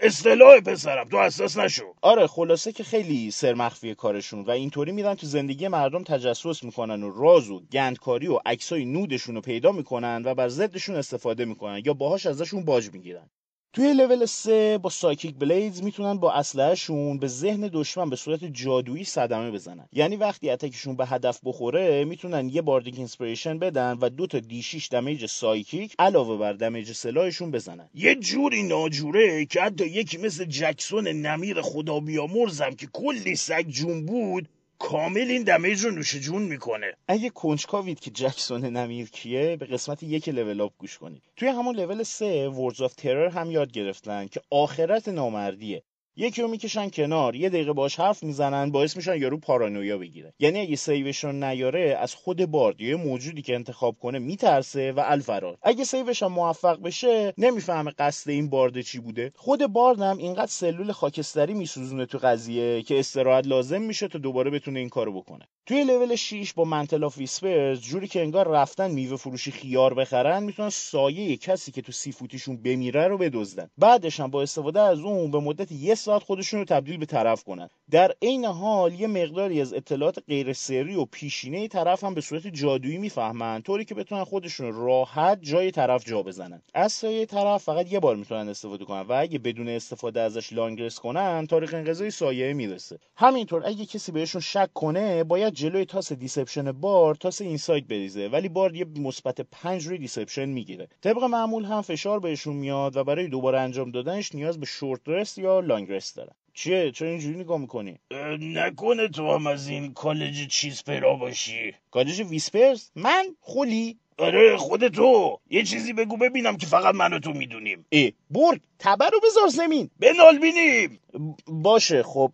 اصطلاح 0.00 0.60
پسرم 0.60 1.08
تو 1.08 1.20
حساس 1.20 1.58
نشو. 1.58 1.94
آره 2.02 2.26
خلاصه 2.26 2.72
که 2.72 2.84
خیلی 2.84 3.30
سرمخفی 3.30 3.94
کارشون 3.94 4.44
و 4.44 4.50
اینطوری 4.50 4.92
میرن 4.92 5.14
تو 5.14 5.26
زندگی 5.26 5.68
مردم 5.68 6.04
تجسس 6.04 6.64
می‌کنن 6.64 7.02
و 7.02 7.10
راز 7.10 7.50
و 7.50 7.60
گندکاری 7.72 8.26
و 8.26 8.38
عکسای 8.46 8.84
nude 8.84 9.09
شون 9.09 9.34
رو 9.34 9.40
پیدا 9.40 9.72
می‌کنن 9.72 10.22
و 10.24 10.34
بر 10.34 10.48
ضدشون 10.48 10.96
استفاده 10.96 11.44
می‌کنن 11.44 11.82
یا 11.84 11.94
باهاش 11.94 12.26
ازشون 12.26 12.64
باج 12.64 12.90
می‌گیرن. 12.92 13.30
توی 13.74 13.92
لول 13.92 14.26
3 14.26 14.78
با 14.78 14.90
psychic 14.90 15.34
blades 15.38 15.82
می‌تونن 15.82 16.14
با 16.14 16.32
اسلحهشون 16.32 17.18
به 17.18 17.26
ذهن 17.26 17.70
دشمن 17.72 18.10
به 18.10 18.16
صورت 18.16 18.44
جادویی 18.44 19.04
صدمه 19.04 19.50
بزنن. 19.50 19.88
یعنی 19.92 20.16
وقتی 20.16 20.50
attack 20.50 20.78
شون 20.78 20.96
به 20.96 21.06
هدف 21.06 21.40
بخوره 21.44 22.04
می‌تونن 22.04 22.48
یه 22.48 22.62
bardic 22.62 22.94
inspiration 22.98 23.58
بدن 23.58 23.98
و 24.00 24.08
دو 24.08 24.26
تا 24.26 24.38
d6 24.38 24.62
damage 24.62 25.26
psychic 25.26 25.94
علاوه 25.98 26.38
بر 26.38 26.52
damage 26.52 26.92
سلاحشون 26.92 27.50
بزنن. 27.50 27.88
یه 27.94 28.14
جوری 28.14 28.62
ناجوره 28.62 29.44
که 29.44 29.60
حتی 29.60 29.86
یکی 29.86 30.18
مثل 30.18 30.44
جکسون 30.44 31.08
نمیر 31.08 31.62
خدا 31.62 32.00
بیامرزم 32.00 32.70
که 32.70 32.86
کلی 32.92 33.36
سگ 33.36 33.66
جون 33.68 34.06
بود 34.06 34.48
کامل 34.90 35.30
این 35.30 35.42
damage 35.42 35.84
رو 35.84 35.90
نوش 35.90 36.16
جون 36.16 36.42
می‌کنه. 36.42 36.92
اگه 37.08 37.30
کنجکاوید 37.30 38.00
که 38.00 38.10
جکسون 38.10 38.64
نمیر 38.64 39.10
کیه 39.10 39.56
به 39.56 39.66
قسمت 39.66 40.02
یک 40.02 40.28
level 40.28 40.60
up 40.60 40.72
گوش 40.78 40.98
کنید. 40.98 41.22
توی 41.36 41.48
همون 41.48 41.76
level 41.76 42.02
سه 42.02 42.48
Words 42.48 42.80
of 42.80 42.94
Terror 42.94 43.28
هم 43.28 43.50
یاد 43.50 43.72
گرفتن 43.72 44.26
که 44.26 44.40
آخرت 44.50 45.08
نامردیه. 45.08 45.82
یکی 46.16 46.42
رو 46.42 46.48
می‌کشن 46.48 46.88
کنار 46.88 47.36
یه 47.36 47.48
دقیقه 47.48 47.72
باش 47.72 48.00
حرف 48.00 48.22
می‌زنن 48.22 48.70
باعث 48.70 48.96
میشن 48.96 49.20
یارو 49.20 49.38
پارانویا 49.38 49.98
بگیره. 49.98 50.34
یعنی 50.38 50.60
اگه 50.60 50.76
save 50.76 51.08
ش 51.08 51.24
رو 51.24 51.32
نیاره 51.32 51.96
از 52.00 52.14
خود 52.14 52.46
bard 52.46 52.80
یا 52.80 52.96
موجودی 52.96 53.42
که 53.42 53.54
انتخاب 53.54 53.98
کنه 53.98 54.18
میترسه 54.18 54.92
و 54.92 55.02
الفرار. 55.04 55.58
اگه 55.62 55.84
save 55.84 56.09
ش 56.09 56.22
موفق 56.22 56.82
بشه 56.82 57.34
نمی‌فهمه 57.38 57.90
قصد 57.98 58.30
این 58.30 58.50
bard 58.50 58.80
چی 58.80 58.98
بوده. 58.98 59.32
خود 59.36 59.66
bard 59.66 60.00
هم 60.00 60.18
اینقدر 60.18 60.46
سلول 60.46 60.92
خاکستری 60.92 61.54
میسوزونه 61.54 62.06
تو 62.06 62.18
قضیه 62.18 62.82
که 62.82 62.98
استراحت 62.98 63.46
لازم 63.46 63.82
میشه 63.82 64.08
تا 64.08 64.18
دوباره 64.18 64.50
بتونه 64.50 64.78
این 64.78 64.88
کارو 64.88 65.12
بکنه. 65.12 65.44
توی 65.66 65.84
لول 65.84 66.16
6 66.16 66.52
با 66.52 66.64
Mantle 66.64 67.04
of 67.04 67.18
Whispers 67.18 67.80
جوری 67.80 68.08
که 68.08 68.20
انگار 68.20 68.48
رفتن 68.48 68.90
میوه 68.90 69.16
فروشی 69.16 69.50
خیار 69.50 69.94
بخرن 69.94 70.42
می‌تونن 70.42 70.70
سایه 70.70 71.36
کسی 71.36 71.72
که 71.72 71.82
تو 71.82 71.92
سی 71.92 72.05
فوتیشون 72.05 72.56
بمیره 72.62 73.08
رو 73.08 73.18
بدزدن. 73.18 73.70
بعدش 73.78 74.20
هم 74.20 74.30
با 74.30 74.42
استفاده 74.42 74.80
از 74.80 74.98
اون 74.98 75.30
به 75.30 75.40
مدت 75.40 75.72
یه 75.72 75.94
ساعت 76.04 76.22
خودشون 76.22 76.60
رو 76.60 76.66
تبدیل 76.66 76.96
به 76.96 77.06
طرف 77.06 77.44
کنن. 77.44 77.68
در 77.90 78.14
عین 78.22 78.44
حال 78.44 79.00
یه 79.00 79.06
مقداری 79.06 79.60
از 79.60 79.74
اطلاعات 79.74 80.18
غیر 80.28 80.52
سری 80.52 80.94
و 80.94 81.04
پیشینه 81.04 81.68
طرف 81.68 82.04
هم 82.04 82.14
به 82.14 82.20
صورت 82.20 82.46
جادویی 82.46 82.98
می‌فهمن 82.98 83.62
طوری 83.62 83.84
که 83.84 83.94
بتونن 83.94 84.24
خودشون 84.24 84.72
راحت 84.72 85.38
جای 85.42 85.70
طرف 85.70 86.04
جا 86.06 86.22
بزنن. 86.22 86.62
از 86.74 86.92
سایه 86.92 87.26
طرف 87.26 87.62
فقط 87.62 87.92
یه 87.92 88.00
بار 88.00 88.16
می‌تونن 88.16 88.48
استفاده 88.48 88.84
کنن 88.84 89.00
و 89.00 89.12
اگه 89.12 89.38
بدون 89.38 89.68
استفاده 89.68 90.20
ازش 90.20 90.52
long 90.52 90.75
rest 90.75 90.98
کنن 90.98 91.46
تاریخ 91.46 91.74
انقضای 91.74 92.10
سایه 92.10 92.52
می‌رسه. 92.52 92.98
همینطور 93.16 93.62
اگه 93.66 93.86
کسی 93.86 94.12
بهشون 94.12 94.40
شک 94.40 94.72
کنه 94.74 95.24
باید 95.24 95.54
جلوی 95.54 95.84
تاس 95.84 96.12
deception 96.12 96.72
bard 96.72 97.14
تاس 97.14 97.40
insight 97.40 97.84
بریزه 97.84 98.28
ولی 98.28 98.48
bard 98.48 98.76
یه 98.76 98.84
مثبت 98.84 99.40
5 99.40 99.86
روی 99.86 99.98
deception 99.98 100.44
می‌گیره. 100.44 100.88
طبق 101.00 101.24
معمول 101.24 101.64
هم 101.64 101.82
فشار 101.82 102.20
بهشون 102.20 102.56
میاد 102.56 102.96
و 102.96 103.04
برای 103.04 103.28
دوباره 103.28 103.60
انجام 103.60 103.90
دادنش 103.90 104.34
نیاز 104.34 104.60
به 104.60 104.66
short 104.66 105.00
rest 105.06 105.38
یا 105.38 105.60
long 105.60 105.90
rest 105.94 106.16
دارن 106.16 106.32
چیه؟ 106.54 106.90
چرا 106.90 107.08
اینجوری 107.08 107.38
نگاه 107.38 107.60
می‌کنی؟ 107.60 107.98
نکنه 108.40 109.08
تو 109.08 109.34
هم 109.34 109.46
از 109.46 109.68
این 109.68 109.94
کالج 109.94 110.46
whisper 110.46 110.84
ها 110.84 111.14
باشی. 111.14 111.74
کالج 111.90 112.20
Whispers؟ 112.20 112.90
من؟ 112.94 113.24
خولی؟ 113.40 113.98
آره 114.18 114.56
خود 114.56 114.88
تو. 114.88 115.40
یه 115.50 115.62
چیزی 115.62 115.92
بگو 115.92 116.16
ببینم 116.16 116.56
که 116.56 116.66
فقط 116.66 116.94
من 116.94 117.12
و 117.12 117.18
تو 117.18 117.32
می‌دونیم. 117.32 117.86
ای 117.88 118.12
برگ 118.30 118.60
تبر 118.78 119.10
رو 119.10 119.20
بذار 119.20 119.48
زمین. 119.48 119.90
بنال 120.00 120.38
بینیم. 120.38 121.00
باشه 121.46 122.02
خب 122.02 122.32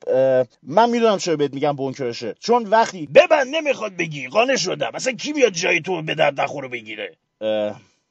من 0.63 0.91
می‌دونم 0.91 1.19
چرا 1.19 1.37
بهت 1.37 1.55
میگم 1.55 1.73
بونکرشه 1.73 2.35
چون 2.41 2.67
وقتی 2.67 3.07
ببند 3.07 3.57
نمی‌خواد 3.57 3.97
بگی. 3.97 4.29
قانع 4.29 4.57
شدم. 4.57 4.91
اصلا 4.95 5.13
کی 5.13 5.33
بیاد 5.33 5.53
جای 5.53 5.81
تو 5.81 6.03
به 6.03 6.15
درد 6.15 6.41
نخوره 6.41 6.69
بگیره؟ 6.69 7.17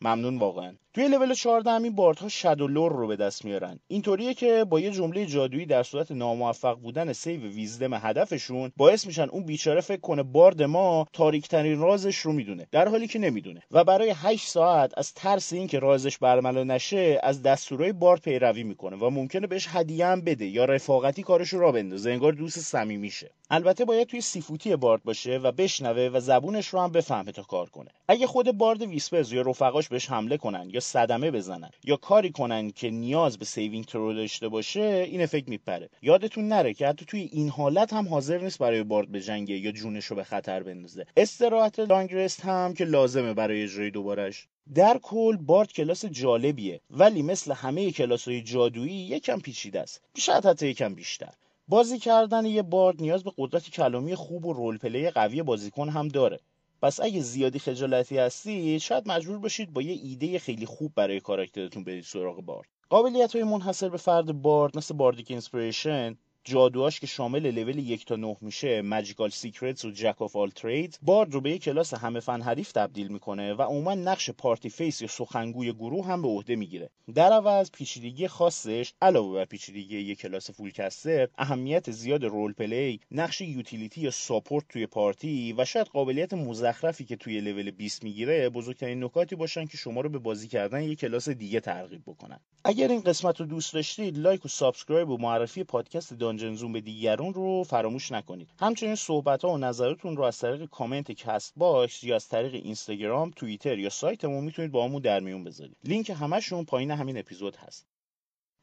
ممنون 0.02 0.38
واقعا. 0.38 0.76
توی 0.94 1.08
لول 1.08 1.34
14 1.34 1.72
همین 1.72 1.96
bard 1.96 2.23
ها 2.23 2.30
Shadow 2.30 2.68
Lore 2.68 2.92
رو 2.92 3.08
به 3.08 3.16
دست 3.16 3.46
میارن. 3.46 3.80
اینطوریه 3.88 4.34
که 4.34 4.66
با 4.70 4.80
یه 4.80 4.92
جمله 4.92 5.26
جادویی 5.26 5.66
در 5.66 5.84
صورت 5.84 6.12
ناموفق 6.12 6.78
بودن 6.80 7.14
save 7.14 7.42
wisdom 7.42 7.94
هدفشون 7.94 8.72
باعث 8.78 9.08
میشن 9.08 9.30
اون 9.30 9.44
بیچاره 9.44 9.82
فکر 9.82 10.02
کنه 10.02 10.24
bard 10.24 10.64
ما 10.64 11.08
تاریکترین 11.14 11.80
رازش 11.80 12.18
رو 12.18 12.34
می‌دونه. 12.34 12.68
در 12.72 12.88
حالی 12.88 13.08
که 13.08 13.20
نمی‌دونه. 13.20 13.62
و 13.72 13.84
برای 13.84 14.14
8 14.16 14.48
ساعت 14.48 14.98
از 14.98 15.14
ترس 15.14 15.54
اینکه 15.54 15.80
رازش 15.80 16.18
برملا 16.18 16.64
نشه 16.64 17.20
از 17.24 17.42
دستورای 17.42 17.94
bard 17.94 18.22
پیروی 18.22 18.64
می‌کنه 18.64 18.98
و 18.98 19.10
ممکنه 19.10 19.48
بهش 19.48 19.68
هدیه 19.70 20.06
هم 20.06 20.22
بده 20.22 20.46
یا 20.46 20.66
رفاقتی 20.66 21.24
کارش 21.24 21.50
رو 21.50 21.72
بندازه. 21.72 22.12
انگار 22.12 22.34
دوست 22.34 22.60
صمیمیشه 22.60 23.32
البته 23.50 23.86
باید 23.86 24.08
توی 24.08 24.22
سی 24.22 24.40
فوتی 24.40 24.76
bard 24.76 25.04
باشه 25.04 25.38
و 25.38 25.52
بشنوه 25.52 26.10
و 26.14 26.20
زبونش 26.20 26.68
رو 26.68 26.80
هم 26.80 26.92
بفهمه 26.92 27.32
تا 27.32 27.44
کار 27.44 27.70
کنه. 27.70 27.90
اگه 28.08 28.28
خود 28.28 28.58
bard 28.58 28.82
Whispers 28.82 29.34
یا 29.34 29.42
رفقاش 29.42 29.89
بهش 29.90 30.10
حمله 30.10 30.38
کنن 30.38 30.70
یا 30.70 30.80
صدمه 30.80 31.32
بزنن 31.32 31.70
یا 31.84 31.96
کاری 31.96 32.32
کنن 32.32 32.72
که 32.72 32.90
نیاز 32.90 33.38
به 33.38 33.46
saving 33.46 33.86
throw 33.86 34.14
داشته 34.14 34.48
باشه 34.48 35.08
این 35.10 35.22
effect 35.22 35.48
میپره. 35.48 35.90
یادتون 36.02 36.48
نره 36.48 36.74
که 36.74 36.88
حتی 36.88 37.06
توی 37.06 37.20
این 37.20 37.50
حالت 37.50 37.94
هم 37.94 38.08
حاضر 38.08 38.38
نیست 38.38 38.60
برای 38.60 38.84
bard 38.84 39.12
بجنگه 39.12 39.58
یا 39.58 39.72
جونش 39.72 40.06
رو 40.06 40.16
به 40.16 40.24
خطر 40.24 40.64
بندازه. 40.64 41.06
استراحت 41.18 41.80
long 41.80 42.14
rest 42.14 42.42
هم 42.42 42.74
که 42.74 42.86
لازمه 42.86 43.34
برای 43.34 43.64
اجرای 43.64 43.92
دوبارش 43.92 44.48
در 44.76 45.00
کل 45.04 45.38
bard 45.38 45.72
کلاس 45.72 46.06
جالبیه 46.06 46.82
ولی 46.90 47.22
مثل 47.22 47.54
همه 47.54 47.92
کلاس 47.92 48.28
های 48.28 48.42
جادویی 48.42 48.94
یکم 48.94 49.40
پیچیده 49.40 49.80
است. 49.82 50.02
شاید 50.18 50.46
حتی 50.46 50.68
یکم 50.68 50.94
بیشتر. 50.94 51.34
بازی 51.68 52.00
کردن 52.00 52.46
یه 52.46 52.62
bard 52.62 53.02
نیاز 53.02 53.24
به 53.24 53.32
قدرت 53.38 53.70
کلامی 53.70 54.16
خوب 54.16 54.46
و 54.46 54.54
role 54.54 54.78
play 54.78 55.10
قوی 55.10 55.44
بازیکن 55.44 55.90
هم 55.90 56.08
داره. 56.08 56.40
پس 56.82 57.00
اگه 57.00 57.22
زیادی 57.22 57.60
خجالتی 57.60 58.18
هستید 58.18 58.82
شاید 58.82 59.08
مجبور 59.08 59.40
باشید 59.40 59.74
با 59.74 59.82
یه 59.82 59.94
ایده 60.04 60.40
خیلی 60.40 60.66
خوب 60.66 60.94
برای 60.96 61.20
کاراکترتون 61.20 61.84
برید 61.84 62.04
سراغ 62.04 62.42
bard. 62.42 62.68
قابلیت 62.90 63.36
های 63.36 63.44
منحصر 63.44 63.90
به 63.90 63.98
فرد 63.98 64.42
bard 64.42 64.78
مثل 64.78 64.94
Bardic 64.94 65.32
Inspiration 65.32 66.18
جادوهاش 66.44 67.00
که 67.00 67.08
شامل 67.08 67.52
لول 67.52 67.80
یک 67.80 68.06
تا 68.06 68.16
نه 68.16 68.38
میشه 68.42 68.82
Magical 68.82 69.30
Secrets 69.30 69.86
و 69.86 69.92
Jack 69.92 70.22
of 70.22 70.36
All 70.36 70.50
Trades 70.50 71.00
bard 71.02 71.34
رو 71.34 71.42
به 71.42 71.52
یک 71.52 71.64
کلاس 71.64 71.94
همه 71.94 72.20
فن 72.20 72.42
حریف 72.42 72.72
تبدیل 72.72 73.08
می‌کنه 73.08 73.54
و 73.54 73.62
عموما 73.62 73.96
نقش 73.96 74.30
party 74.30 74.70
face 74.70 75.02
یا 75.02 75.08
سخنگوی 75.08 75.74
گروه 75.74 76.06
هم 76.06 76.22
به 76.22 76.28
عهده 76.28 76.56
می‌گیره. 76.56 76.90
در 77.16 77.34
عوض 77.34 77.72
پیچیدگی 77.72 78.28
خاصش 78.28 78.94
علاوه 79.02 79.34
بر 79.34 79.46
پیچیدگی 79.46 79.98
یک 79.98 80.20
کلاس 80.20 80.52
full 80.52 80.82
caster 80.82 81.28
اهمیت 81.38 81.92
زیاد 81.92 82.24
role 82.24 82.54
play 82.54 83.00
نقش 83.12 83.42
utility 83.42 84.02
یا 84.02 84.12
support 84.12 84.66
توی 84.70 84.88
party 84.88 85.54
و 85.58 85.66
شاید 85.66 85.88
قابلیت 85.88 86.34
مزخرفی 86.34 87.06
که 87.06 87.16
توی 87.16 87.42
لول 87.42 87.72
20 87.72 88.04
می‌گیره 88.04 88.50
بزرگترین 88.50 89.04
نکاتی 89.04 89.36
باشن 89.36 89.66
که 89.66 89.78
شما 89.78 90.02
رو 90.02 90.10
به 90.10 90.20
بازی 90.20 90.48
کردن 90.48 90.84
یک 90.84 91.00
کلاس 91.00 91.30
دیگه 91.30 91.60
ترغیب 91.60 92.02
بکنن. 92.08 92.40
اگر 92.64 92.88
این 92.88 93.02
قسمت 93.02 93.40
رو 93.40 93.46
دوست 93.46 93.74
داشتید 93.74 94.18
like 94.18 94.46
و 94.46 94.48
subscribe 94.48 95.10
و 95.10 95.18
معرفی 95.18 95.64
پادکست 95.64 96.14
دانجن 96.38 96.72
به 96.72 96.82
دیگرون 96.82 97.34
رو 97.34 97.64
فراموش 97.64 98.12
نکنید. 98.12 98.50
همچنین 98.60 98.96
صحبت 98.96 99.46
ها 99.46 99.52
و 99.52 99.58
نظرتون 99.58 100.18
رو 100.18 100.24
از 100.24 100.38
طریق 100.38 100.66
کامنت 100.66 101.12
کست 101.12 101.54
باکس 101.56 102.04
یا 102.04 102.16
از 102.16 102.28
طریق 102.28 102.54
اینستاگرام 102.54 103.32
توییتر 103.36 103.80
یا 103.80 103.90
سایتمون 103.90 104.44
می‌تونید 104.44 104.72
باهامون 104.72 105.02
در 105.02 105.20
میون 105.20 105.44
بذارید. 105.44 105.78
لینک 105.84 106.10
همشون 106.10 106.66
پایین 106.66 106.92
همین 106.92 107.18
اپیزود 107.18 107.56
هست. 107.56 107.88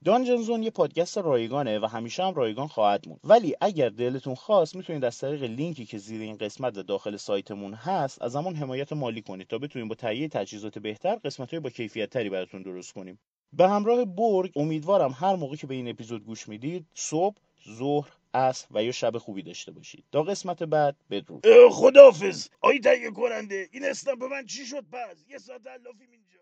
دانجن 0.05 0.37
زون 0.37 0.62
یه 0.62 0.70
پادکست 0.70 1.18
رایگانه 1.18 1.79
و 1.79 1.87
همیشه 1.87 2.24
هم 2.24 2.35
رایگان 2.35 2.66
خواهد 2.66 3.09
موند. 3.09 3.20
ولی 3.24 3.55
اگر 3.61 3.88
دلتون 3.88 4.35
خواست 4.35 4.76
می‌تونید 4.76 5.05
از 5.05 5.18
طریق 5.18 5.42
لینکی 5.42 5.87
که 5.87 5.98
زیر 5.98 6.20
این 6.20 6.37
قسمت 6.37 6.74
داخل 6.74 7.16
سایتمون 7.16 7.74
هست 7.74 8.22
از 8.22 8.37
همون 8.37 8.57
حمایت 8.57 8.92
مالی 8.92 9.22
کنید 9.22 9.46
تا 9.46 9.59
بتونیم 9.59 9.88
با 9.88 9.94
تهیه 9.94 10.29
تجهیزات 10.29 10.79
بهتر 10.79 11.16
قسمت 11.16 11.50
های 11.50 11.61
با 11.61 11.70
کیفیت 11.70 12.11
تری 12.11 12.31
براتون 12.31 12.62
درست 12.62 12.92
کنیم. 12.92 13.18
به 13.52 13.68
همراه 13.68 14.05
برگ 14.05 14.52
امیدوارم 14.57 15.14
هر 15.16 15.37
موقع 15.37 15.57
که 15.57 15.66
به 15.66 15.74
این 15.74 15.88
اپیزود 15.88 16.24
گوش 16.24 16.48
می‌دید 16.48 16.87
صبح 16.94 17.37
ظهر 17.70 18.12
عصر 18.35 18.66
و 18.70 18.85
یا 18.85 18.92
شب 18.92 19.18
خوبی 19.18 19.42
داشته 19.42 19.72
باشید. 19.72 20.05
تا 20.12 20.22
قسمت 20.22 20.62
بعد 20.62 20.96
بدرود. 21.11 21.46
خداحافظ. 21.70 22.48
آی 22.61 22.81
تهیه 22.81 23.11
کننده 23.11 23.68
این 23.72 23.85
اسنپ 23.85 24.18
به 24.18 24.29
من 24.29 24.46
چی 24.46 24.66
شد 24.66 24.85
پس؟ 24.92 25.24
یه 25.29 25.38
ساعت 25.38 25.66
لافیم 25.66 26.11
اینجا. 26.12 26.40